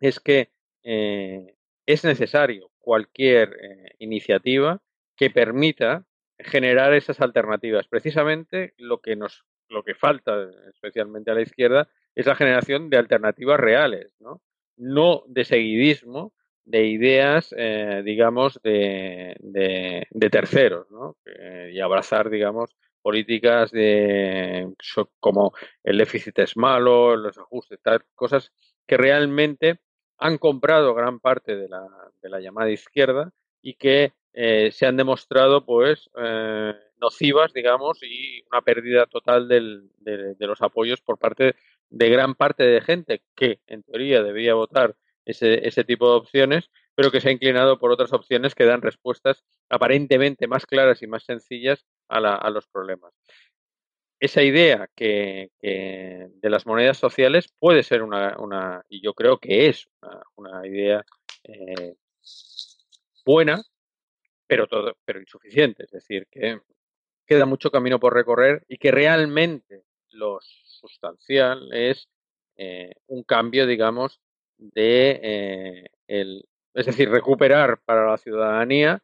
[0.00, 0.50] es que
[0.82, 1.54] eh,
[1.86, 4.80] es necesario cualquier eh, iniciativa
[5.16, 6.04] que permita
[6.38, 12.26] generar esas alternativas precisamente lo que nos lo que falta especialmente a la izquierda es
[12.26, 14.40] la generación de alternativas reales, ¿no?
[14.76, 16.32] No de seguidismo
[16.64, 21.16] de ideas, eh, digamos, de, de, de, terceros, ¿no?
[21.72, 24.72] y abrazar, digamos, políticas de
[25.20, 25.52] como
[25.84, 28.52] el déficit es malo, los ajustes, tal, cosas
[28.86, 29.80] que realmente
[30.18, 31.86] han comprado gran parte de la,
[32.22, 38.42] de la llamada izquierda y que eh, se han demostrado, pues, eh, nocivas, digamos, y
[38.50, 41.54] una pérdida total del, de, de, los apoyos por parte
[41.90, 46.70] de gran parte de gente que, en teoría, debería votar ese, ese tipo de opciones,
[46.94, 51.06] pero que se ha inclinado por otras opciones que dan respuestas aparentemente más claras y
[51.06, 53.12] más sencillas a, la, a los problemas.
[54.20, 59.68] Esa idea que, de las monedas sociales puede ser una, una y yo creo que
[59.68, 59.88] es
[60.34, 61.04] una, idea
[61.44, 61.94] eh,
[63.24, 63.62] buena,
[64.46, 65.84] pero, todo, pero insuficiente.
[65.84, 66.60] Es decir, que
[67.26, 70.44] queda mucho camino por recorrer y que realmente los
[70.80, 72.08] sustancial es
[72.56, 74.20] eh, un cambio, digamos,
[74.56, 79.02] de eh, el, es decir, recuperar para la ciudadanía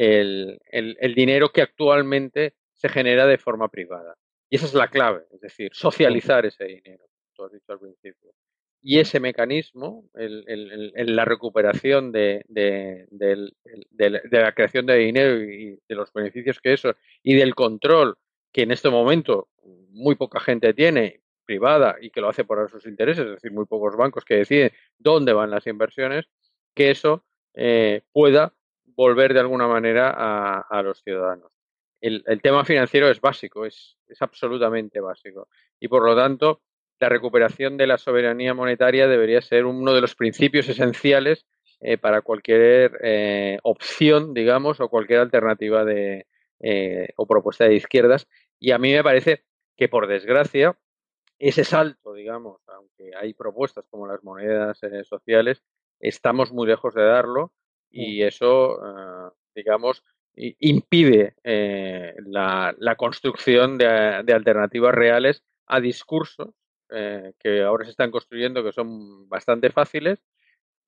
[0.00, 4.16] el, el, el, dinero que actualmente se genera de forma privada.
[4.48, 7.04] Y esa es la clave, es decir, socializar ese dinero,
[7.34, 8.32] tú has dicho al principio.
[8.82, 13.52] Y ese mecanismo, el, el, la recuperación de, de, de,
[13.90, 18.16] de, la creación de dinero y de los beneficios que eso, y del control
[18.52, 19.50] que en este momento
[19.90, 23.66] muy poca gente tiene, privada, y que lo hace por sus intereses, es decir, muy
[23.66, 26.24] pocos bancos que deciden dónde van las inversiones,
[26.74, 27.22] que eso
[27.52, 28.54] eh, pueda
[29.00, 31.50] volver de alguna manera a, los ciudadanos.
[32.02, 35.48] el, tema financiero es básico, es, es absolutamente básico.
[35.80, 36.60] Y por lo tanto,
[36.98, 41.46] la recuperación de la soberanía monetaria debería ser uno de los principios esenciales
[41.80, 46.26] eh, para cualquier eh, opción, digamos, o cualquier alternativa de,
[46.60, 48.28] eh, o propuesta de izquierdas.
[48.58, 49.44] Y a mí me parece
[49.78, 50.78] que, por desgracia,
[51.38, 55.62] ese salto, digamos, aunque hay propuestas como las monedas sociales,
[56.00, 57.54] estamos muy lejos de darlo
[57.90, 58.78] y eso,
[59.54, 60.04] digamos,
[60.34, 63.86] impide la, construcción de,
[64.32, 66.54] alternativas reales a discursos
[66.88, 70.20] que ahora se están construyendo que son bastante fáciles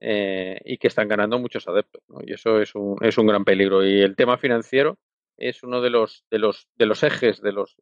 [0.04, 2.02] eh, y que están ganando muchos adeptos.
[2.26, 3.86] Y eso es un, es un gran peligro.
[3.86, 4.98] Y el tema financiero
[5.36, 7.76] es uno de los, de los, de los ejes, de los,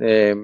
[0.00, 0.36] eh,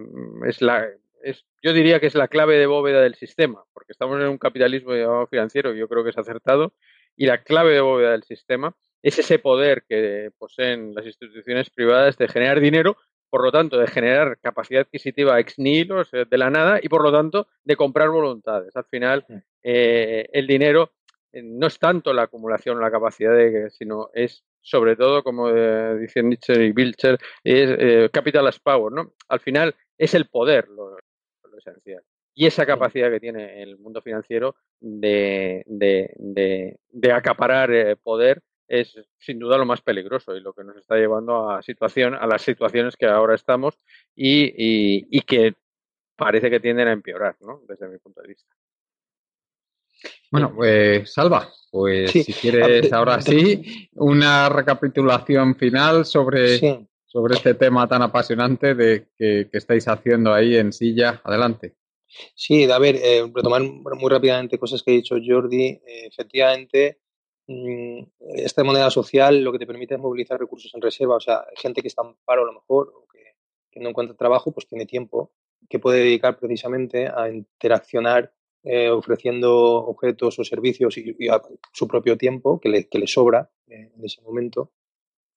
[0.44, 0.84] es la,
[1.22, 4.38] es, yo diría que es la clave de bóveda del sistema, porque estamos en un
[4.38, 6.74] capitalismo financiero y yo creo que es acertado,
[7.16, 12.16] y la clave de bóveda del sistema es ese poder que poseen las instituciones privadas
[12.18, 12.96] de generar dinero,
[13.30, 17.12] por lo tanto, de generar capacidad adquisitiva ex nihilo, de la nada, y por lo
[17.12, 18.74] tanto, de comprar voluntades.
[18.74, 19.24] Al final,
[19.62, 20.92] eh, el dinero
[21.32, 25.96] eh, no es tanto la acumulación, la capacidad de, sino es sobre todo, como eh,
[25.98, 29.12] dicen Nietzsche y Wilcher, es capital as power, ¿no?
[29.28, 30.98] Al final es el poder lo,
[31.56, 32.02] esencial.
[32.36, 39.58] Y esa capacidad que tiene el mundo financiero de, de, acaparar poder es sin duda
[39.58, 43.06] lo más peligroso y lo que nos está llevando a situación a las situaciones que
[43.06, 43.78] ahora estamos
[44.14, 44.52] y,
[45.10, 45.54] y que
[46.14, 47.62] parece que tienden a empeorar, ¿no?
[47.66, 48.54] Desde mi punto de vista.
[50.30, 56.58] Bueno, pues Salva, pues si quieres ahora sí, una recapitulación final sobre,
[57.06, 61.20] sobre este tema tan apasionante de que, estáis haciendo ahí en silla.
[61.24, 61.74] Adelante.
[62.34, 65.80] Sí, a ver, eh, retomar muy rápidamente cosas que ha dicho Jordi.
[65.86, 67.00] Efectivamente,
[67.46, 68.02] mm,
[68.36, 71.16] esta moneda social lo que te permite es movilizar recursos en reserva.
[71.16, 74.52] O sea, gente que está en paro a lo mejor o que, no encuentra trabajo,
[74.52, 75.32] pues tiene tiempo
[75.68, 78.32] que puede dedicar precisamente a interaccionar
[78.62, 81.40] eh, ofreciendo objetos o servicios y, a
[81.72, 84.72] su propio tiempo que le, que le sobra eh, en ese momento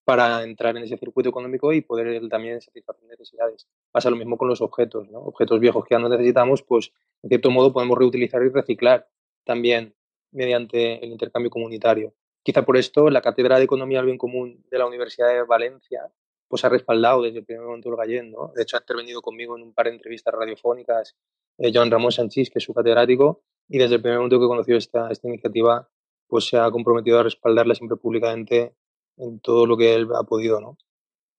[0.09, 3.67] para entrar en ese circuito económico y poder también satisfacer necesidades.
[3.91, 5.19] Pasa lo mismo con los objetos, ¿no?
[5.19, 6.91] Objetos viejos que ya no necesitamos, pues
[7.21, 9.07] en cierto modo podemos reutilizar y reciclar
[9.43, 9.93] también
[10.31, 12.15] mediante el intercambio comunitario.
[12.41, 16.11] Quizá por esto la Cátedra de Economía del Bien Común de la Universidad de Valencia
[16.47, 18.51] pues ha respaldado desde el primer momento el Gallén, ¿no?
[18.55, 21.15] De hecho, ha intervenido conmigo en un par de entrevistas radiofónicas
[21.59, 24.75] eh, Joan Ramón Sanchís, que es su catedrático, y desde el primer momento que conoció
[24.75, 25.87] esta, esta iniciativa,
[26.27, 28.73] pues se ha comprometido a respaldarla siempre públicamente
[29.19, 30.77] en todo lo que él ha podido, ¿no?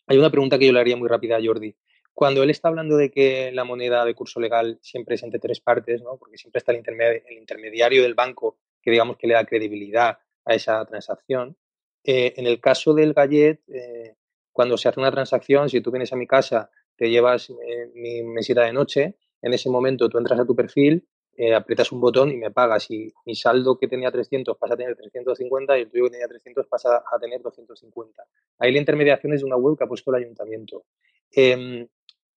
[0.06, 1.74] Hay una pregunta que yo le haría muy rápida a Jordi.
[2.12, 5.60] Cuando él está hablando de que la moneda de curso legal siempre es entre tres
[5.60, 6.16] partes, ¿no?
[6.18, 6.82] Porque siempre está el,
[7.30, 11.56] intermediario del banco que digamos que le da credibilidad a esa transacción.
[12.04, 14.16] Eh, en el caso del Gallet, eh,
[14.52, 17.50] cuando se hace una transacción, si tú vienes a mi casa, te llevas
[17.94, 21.06] mi mesita de noche, en ese momento tú entras a tu perfil,
[21.42, 22.90] eh, aprietas un botón y me pagas.
[22.90, 26.28] Y mi saldo que tenía 300 pasa a tener 350 y el tuyo que tenía
[26.28, 28.22] 300 pasa a tener 250.
[28.58, 30.84] Ahí la intermediación es de una web que ha puesto el ayuntamiento.
[31.32, 31.88] Em,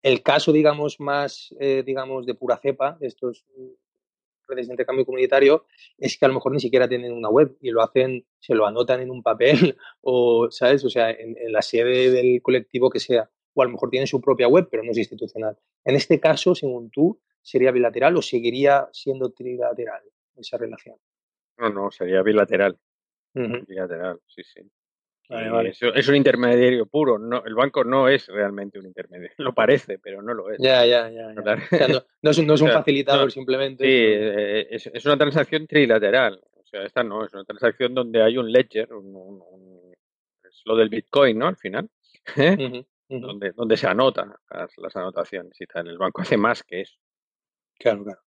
[0.03, 3.43] el caso, digamos, más, eh, digamos, de pura cepa, estos
[4.47, 5.65] redes de intercambio comunitario,
[5.97, 8.67] es que a lo mejor ni siquiera tienen una web y lo hacen, se lo
[8.67, 10.85] anotan en un papel o, ¿sabes?
[10.85, 14.21] O sea, en la sede del colectivo que sea o a lo mejor tiene su
[14.21, 15.57] propia web, pero no es institucional.
[15.83, 20.03] En este caso, según tú, ¿sería bilateral o seguiría siendo trilateral
[20.37, 20.95] esa relación?
[21.57, 22.77] No, no, sería bilateral.
[23.33, 24.61] Bilateral, sí, sí.
[25.95, 27.17] Es, un intermediario puro.
[27.17, 29.33] No, el banco no es realmente un intermediario.
[29.37, 30.57] Lo parece, pero no lo es.
[30.59, 31.33] Ya, ya, ya.
[31.33, 33.85] no, es, un facilitador simplemente.
[33.85, 36.41] Sí, eh, es, una transacción trilateral.
[36.55, 38.89] O sea, esta no, es una transacción donde hay un ledger,
[40.43, 41.47] es lo del Bitcoin, ¿no?
[41.47, 41.89] Al final.
[42.37, 42.85] ¿Eh?
[43.09, 45.87] donde, donde se anotan las, anotaciones y tal.
[45.87, 46.97] El banco hace más que eso.
[47.81, 48.19] Claro, claro.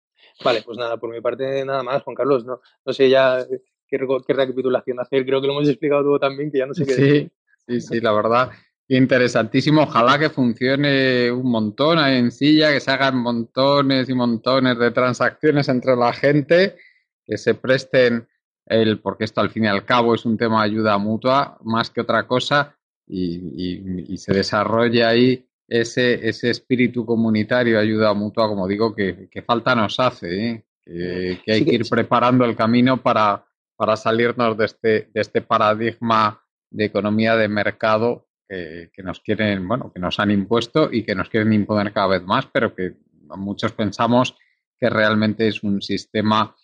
[0.43, 2.44] Vale, pues nada, por mi parte nada más, Juan Carlos.
[2.44, 3.47] No, no sé ya
[3.89, 5.24] qué, qué recapitulación hacer.
[5.24, 7.31] Creo que lo hemos explicado todo también, que ya no sé qué sí,
[7.66, 8.51] Sí, sí, la verdad.
[8.89, 9.82] Interesantísimo.
[9.82, 14.90] Ojalá que funcione un montón ahí en silla, que se hagan montones y montones de
[14.90, 16.76] transacciones entre la gente,
[17.24, 18.28] que se presten
[18.66, 21.90] el, porque esto al fin y al cabo es un tema de ayuda mutua más
[21.90, 22.76] que otra cosa,
[23.06, 29.99] y, se desarrolla ahí ese, ese espíritu comunitario, ayuda mutua, como digo, que, falta nos
[30.01, 30.65] hace, ¿eh?
[30.85, 33.45] que, hay que ir preparando el camino para,
[33.77, 39.91] para salirnos de este, de este paradigma de economía de mercado que, nos quieren, bueno,
[39.93, 42.95] que nos han impuesto y que nos quieren imponer cada vez más, pero que
[43.36, 44.36] muchos pensamos
[44.78, 46.55] que realmente es un sistema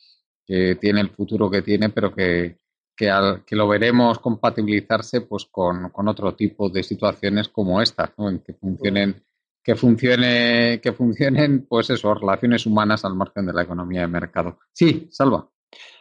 [0.46, 2.58] que tiene el futuro que tiene, pero que,
[3.00, 8.40] que, al, que lo veremos compatibilizarse pues con, otro tipo de situaciones como esta, en
[8.40, 9.24] que funcionen
[9.62, 14.58] que funcione que funcionen pues eso relaciones humanas al margen de la economía de mercado.
[14.74, 15.48] Sí salva.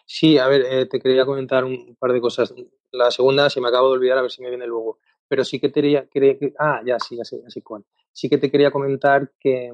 [0.06, 2.54] Sí a ver eh, te quería comentar un par de cosas.
[2.92, 5.00] La segunda se me acabo de olvidar a ver si me viene luego.
[5.26, 7.42] Pero sí que te quería, que, ah ya sí ya sé,
[8.12, 9.72] sí que te quería comentar que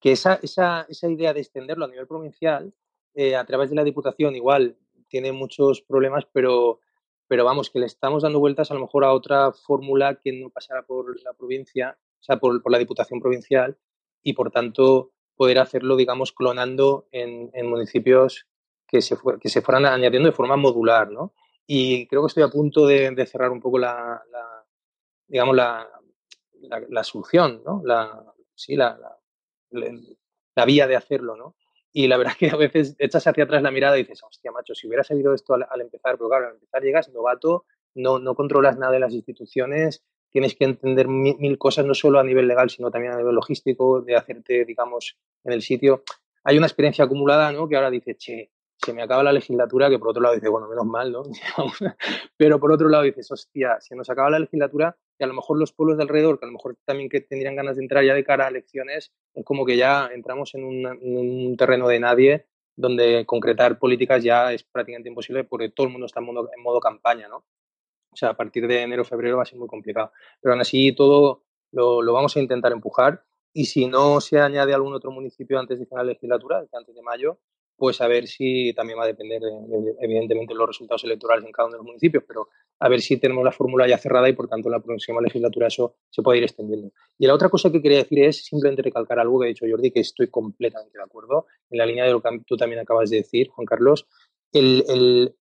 [0.00, 2.72] que esa, esa, esa idea de extenderlo a nivel provincial
[3.14, 4.76] eh, a través de la Diputación igual
[5.08, 6.80] tiene muchos problemas, pero,
[7.28, 10.50] pero vamos, que le estamos dando vueltas a lo mejor a otra fórmula que no
[10.50, 13.76] pasara por la provincia, o sea, por, la Diputación Provincial
[14.22, 18.46] y por tanto poder hacerlo, digamos, clonando en, en municipios
[18.86, 21.34] que se, que se fueran añadiendo de forma modular, ¿no?
[21.66, 24.22] Y creo que estoy a punto de, cerrar un poco la,
[25.26, 27.82] digamos, la, solución, ¿no?
[28.54, 28.98] Sí, la
[30.66, 31.56] vía de hacerlo, ¿no?
[31.96, 34.52] Y la verdad es que a veces echas hacia atrás la mirada y dices, hostia,
[34.52, 37.64] macho, si hubiera sabido esto al, empezar, pero claro, al empezar llegas novato,
[37.94, 42.24] no, no controlas nada de las instituciones, tienes que entender mil, cosas, no solo a
[42.24, 46.02] nivel legal, sino también a nivel logístico, de hacerte, digamos, en el sitio.
[46.42, 47.68] Hay una experiencia acumulada, ¿no?
[47.68, 50.66] Que ahora dices, che, se me acaba la legislatura, que por otro lado dices, bueno,
[50.68, 51.22] menos mal, ¿no?
[52.36, 55.58] pero por otro lado dices, hostia, se nos acaba la legislatura, y a lo mejor
[55.58, 58.14] los pueblos de alrededor, que a lo mejor también que tendrían ganas de entrar ya
[58.14, 62.46] de cara a elecciones, es como que ya entramos en un, terreno de nadie
[62.76, 66.62] donde concretar políticas ya es prácticamente imposible porque todo el mundo está en modo, en
[66.62, 67.44] modo campaña, ¿no?
[68.10, 70.12] O sea, a partir de enero, febrero va a ser muy complicado.
[70.40, 74.74] Pero aún así todo lo, lo vamos a intentar empujar y si no se añade
[74.74, 77.38] algún otro municipio antes de final de legislatura, antes de mayo,
[77.76, 79.42] pues a ver si también va a depender,
[80.00, 82.48] evidentemente, los resultados electorales en cada uno de los municipios, pero
[82.78, 85.66] a ver si tenemos la fórmula ya cerrada y, por tanto, en la próxima legislatura
[85.66, 86.92] eso se puede ir extendiendo.
[87.18, 89.90] Y la otra cosa que quería decir es simplemente recalcar algo que ha dicho Jordi,
[89.90, 93.18] que estoy completamente de acuerdo, en la línea de lo que tú también acabas de
[93.18, 94.06] decir, Juan Carlos.
[94.52, 95.34] El,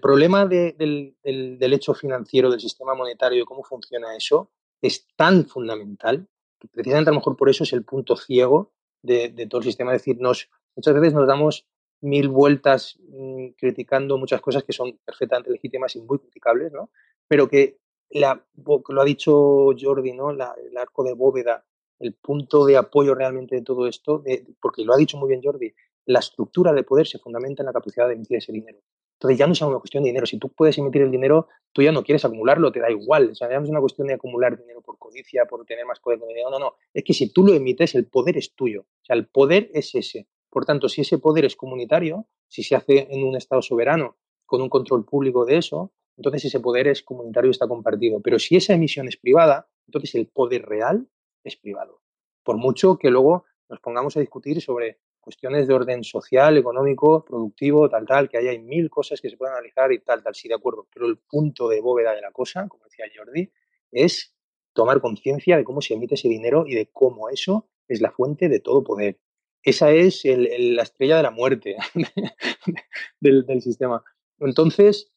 [0.00, 6.28] problema del, hecho financiero, del sistema monetario, y cómo funciona eso, es tan fundamental,
[6.60, 8.72] que precisamente a lo mejor por eso es el punto ciego
[9.02, 11.66] de, de todo el sistema, es decir, nos, Muchas veces nos damos
[12.02, 16.90] mil vueltas mm, criticando muchas cosas que son perfectamente legítimas y muy criticables, ¿no?
[17.26, 17.78] Pero que
[18.10, 20.30] lo ha dicho Jordi, ¿no?
[20.30, 20.40] el
[20.76, 21.64] arco de bóveda,
[21.98, 24.22] el punto de apoyo realmente de todo esto,
[24.60, 25.74] porque lo ha dicho muy bien Jordi,
[26.04, 28.78] la estructura del poder se fundamenta en la capacidad de emitir ese dinero.
[29.16, 30.26] Entonces ya no es una cuestión de dinero.
[30.26, 33.30] Si tú puedes emitir el dinero, tú ya no quieres acumularlo, te da igual.
[33.30, 36.18] O sea, no es una cuestión de acumular dinero por codicia, por tener más poder.
[36.18, 36.74] No, no, no.
[36.92, 38.82] Es que si tú lo emites, el poder es tuyo.
[38.82, 40.28] O sea, el poder es ese.
[40.56, 44.16] Por tanto, si ese poder es comunitario, si se hace en un Estado soberano
[44.46, 48.22] con un control público de eso, entonces ese poder es comunitario y está compartido.
[48.22, 51.10] Pero si esa emisión es privada, entonces el poder real
[51.44, 52.00] es privado.
[52.42, 57.90] Por mucho que luego nos pongamos a discutir sobre cuestiones de orden social, económico, productivo,
[57.90, 60.54] tal, tal, que hay mil cosas que se pueden analizar y tal, tal, sí, de
[60.54, 60.88] acuerdo.
[60.90, 63.52] Pero el punto de bóveda de la cosa, como decía Jordi,
[63.92, 64.34] es
[64.72, 68.48] tomar conciencia de cómo se emite ese dinero y de cómo eso es la fuente
[68.48, 69.18] de todo poder
[69.66, 71.76] esa es la estrella de la muerte
[73.20, 74.02] del, sistema.
[74.38, 75.12] Entonces,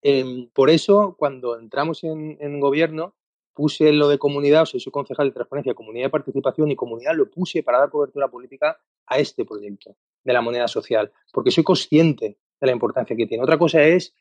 [0.00, 3.14] em, por eso, cuando entramos en, gobierno,
[3.52, 7.62] puse lo de comunidad, soy concejal de transparencia, comunidad de participación y comunidad lo puse
[7.62, 12.66] para dar cobertura política a este proyecto de la moneda social, porque soy consciente de
[12.66, 13.44] la importancia que tiene.
[13.44, 14.14] Otra cosa es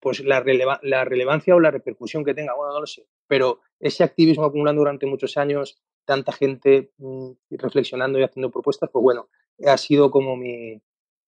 [0.00, 0.42] pues la,
[0.82, 4.80] la relevancia o la repercusión que tenga, bueno, no lo sé, pero ese activismo acumulando
[4.80, 9.28] durante muchos años, tanta gente mm, reflexionando y haciendo propuestas, pues bueno,
[9.66, 10.80] ha sido como mi,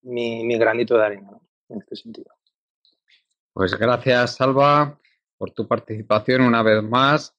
[0.02, 1.30] mi, granito de arena
[1.68, 2.32] en este sentido.
[3.52, 4.98] Pues gracias, Salva,
[5.38, 7.34] por tu participación una vez más.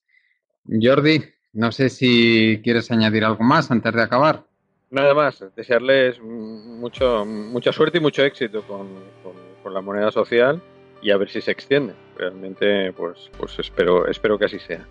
[0.66, 4.44] Jordi, no sé si quieres añadir algo más antes de acabar.
[4.90, 8.88] Nada más, desearles mucho, mucha suerte y mucho éxito con,
[9.22, 10.62] con, la moneda social
[11.02, 11.94] y a ver si se extiende.
[12.16, 14.86] Realmente, pues, pues espero, espero que así sea.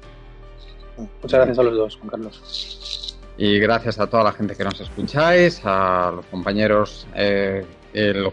[0.97, 3.17] Muchas gracias a los dos, Juan Carlos.
[3.37, 7.63] Y gracias a toda la gente que nos escucháis, a los compañeros eh,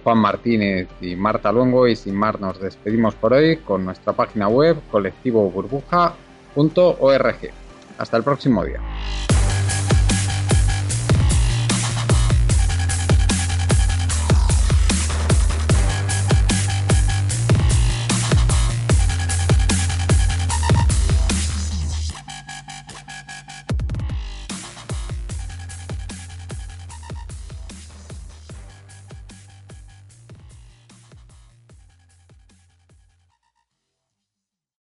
[0.03, 1.87] Juan Martínez y Marta Luengo.
[1.87, 7.37] Y sin más, nos despedimos por hoy con nuestra página web colectivoburbuja.org.
[7.99, 8.81] Hasta el próximo día.